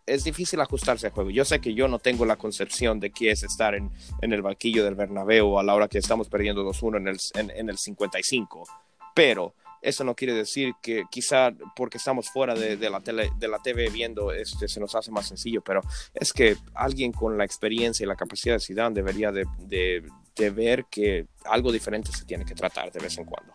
[0.06, 1.30] es difícil ajustarse al juego.
[1.30, 3.90] Yo sé que yo no tengo la concepción de qué es estar en,
[4.20, 7.50] en el banquillo del Bernabéu a la hora que estamos perdiendo 2-1 en el, en,
[7.50, 8.66] en el 55,
[9.14, 13.48] pero eso no quiere decir que quizá porque estamos fuera de, de, la, tele, de
[13.48, 15.82] la TV viendo este, se nos hace más sencillo, pero
[16.14, 20.02] es que alguien con la experiencia y la capacidad de Zidane debería de, de,
[20.34, 23.53] de ver que algo diferente se tiene que tratar de vez en cuando.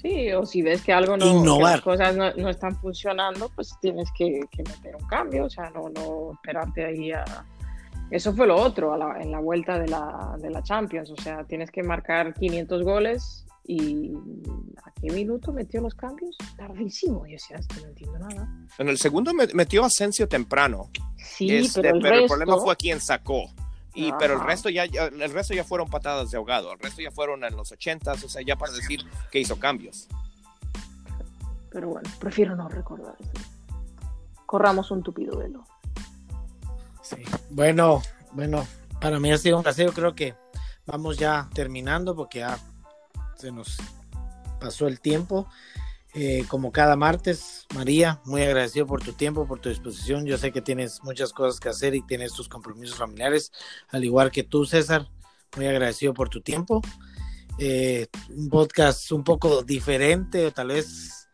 [0.00, 3.74] Sí, o si ves que algo no, que las cosas no, no, están funcionando, pues
[3.80, 7.24] tienes que, que, meter un cambio, o sea, no, no esperarte ahí a...
[8.10, 11.16] Eso fue lo otro a la, en la vuelta de la, de la Champions, o
[11.16, 14.12] sea, tienes que marcar 500 goles y
[14.82, 16.36] ¿a qué minuto metió los cambios?
[16.56, 18.48] Tardísimo, yo decía, esto no entiendo nada.
[18.78, 20.90] En el segundo metió Asensio temprano.
[21.16, 22.34] Sí, este, pero, el, pero resto...
[22.34, 23.50] el problema fue a quien sacó.
[23.94, 27.10] Y, pero el resto ya, el resto ya fueron patadas de ahogado, el resto ya
[27.10, 30.08] fueron en los ochentas, o sea, ya para decir que hizo cambios.
[31.70, 33.32] Pero bueno, prefiero no recordar eso.
[34.46, 35.64] Corramos un tupido velo.
[37.02, 37.16] Sí.
[37.50, 38.66] Bueno, bueno,
[39.00, 40.34] para mí ha sido un placer, creo que
[40.86, 42.58] vamos ya terminando porque ya
[43.36, 43.78] se nos
[44.60, 45.48] pasó el tiempo.
[46.20, 50.26] Eh, como cada martes, María, muy agradecido por tu tiempo, por tu disposición.
[50.26, 53.52] Yo sé que tienes muchas cosas que hacer y tienes tus compromisos familiares,
[53.90, 55.08] al igual que tú, César.
[55.56, 56.82] Muy agradecido por tu tiempo.
[57.60, 61.28] Eh, un podcast un poco diferente, o tal vez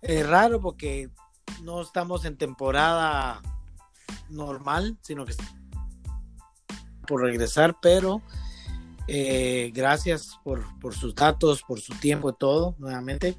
[0.00, 1.10] eh, raro, porque
[1.64, 3.42] no estamos en temporada
[4.28, 5.34] normal, sino que
[7.04, 8.22] por regresar, pero
[9.74, 13.36] gracias por, por sus datos, por su tiempo y todo, nuevamente.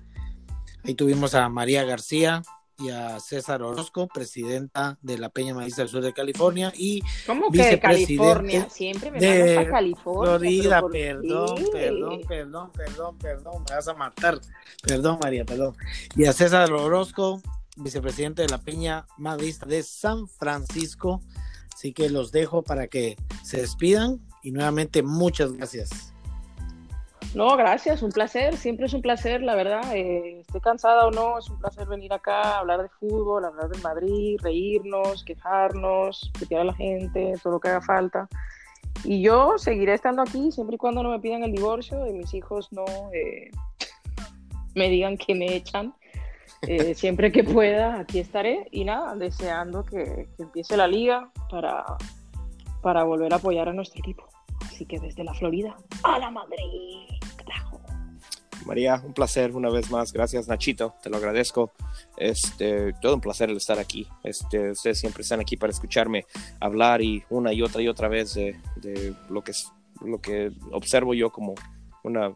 [0.84, 2.42] Ahí tuvimos a María García
[2.82, 7.52] y a César Orozco, presidenta de la Peña Maíz del Sur de California y ¿Cómo
[7.52, 8.68] que de California?
[8.70, 10.38] Siempre me de a California.
[10.38, 14.40] Florida, perdón, perdón, perdón, perdón, perdón, me vas a matar.
[14.82, 15.76] Perdón, María, perdón.
[16.16, 17.42] Y a César Orozco,
[17.78, 21.22] vicepresidente de la Peña Madrista de San Francisco.
[21.74, 26.11] Así que los dejo para que se despidan y nuevamente muchas gracias.
[27.34, 29.96] No, gracias, un placer, siempre es un placer, la verdad.
[29.96, 33.80] Eh, esté cansada o no, es un placer venir acá, hablar de fútbol, hablar de
[33.80, 38.28] Madrid, reírnos, quejarnos, putear a la gente, todo lo que haga falta.
[39.06, 42.34] Y yo seguiré estando aquí siempre y cuando no me pidan el divorcio y mis
[42.34, 43.50] hijos no eh,
[44.76, 45.94] me digan que me echan.
[46.64, 48.68] Eh, siempre que pueda, aquí estaré.
[48.72, 51.86] Y nada, deseando que, que empiece la liga para,
[52.82, 54.28] para volver a apoyar a nuestro equipo.
[54.66, 57.21] Así que desde la Florida, a la Madrid.
[58.66, 60.14] María, un placer una vez más.
[60.14, 61.72] Gracias, Nachito, te lo agradezco.
[62.18, 64.08] Este, todo un placer el estar aquí.
[64.24, 66.26] Este, ustedes siempre están aquí para escucharme
[66.60, 69.54] hablar y una y otra y otra vez de, de lo que
[70.02, 71.54] lo que observo yo como
[72.04, 72.36] una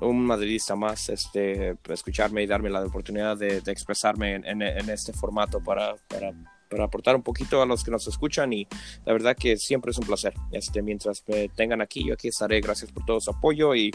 [0.00, 5.94] un madridista más, este, escucharme y darme la oportunidad de, expresarme en, este formato para,
[6.08, 6.32] para
[6.72, 8.66] para aportar un poquito a los que nos escuchan y
[9.04, 10.32] la verdad que siempre es un placer.
[10.52, 12.62] Este, mientras me tengan aquí, yo aquí estaré.
[12.62, 13.90] Gracias por todo su apoyo y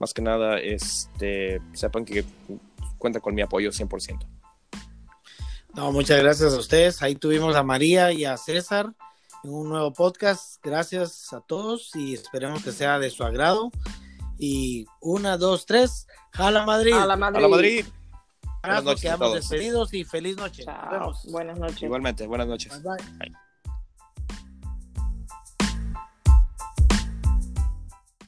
[0.00, 2.24] más que nada, este, sepan que
[2.98, 4.26] cuenta con mi apoyo 100%.
[5.74, 7.02] No, muchas gracias a ustedes.
[7.02, 8.92] Ahí tuvimos a María y a César
[9.44, 10.58] en un nuevo podcast.
[10.64, 13.70] Gracias a todos y esperemos que sea de su agrado.
[14.38, 16.06] Y una, dos, tres.
[16.32, 16.94] ¡Jala Madrid!
[16.94, 17.38] ¡A la Madrid!
[17.38, 17.84] ¡A la Madrid!
[18.62, 20.64] Buenas noches quedamos despedidos y feliz noche.
[20.64, 21.14] Chao.
[21.28, 21.82] Buenas noches.
[21.82, 22.72] Igualmente, buenas noches.
[22.82, 23.18] Bye, bye.
[23.18, 23.49] bye.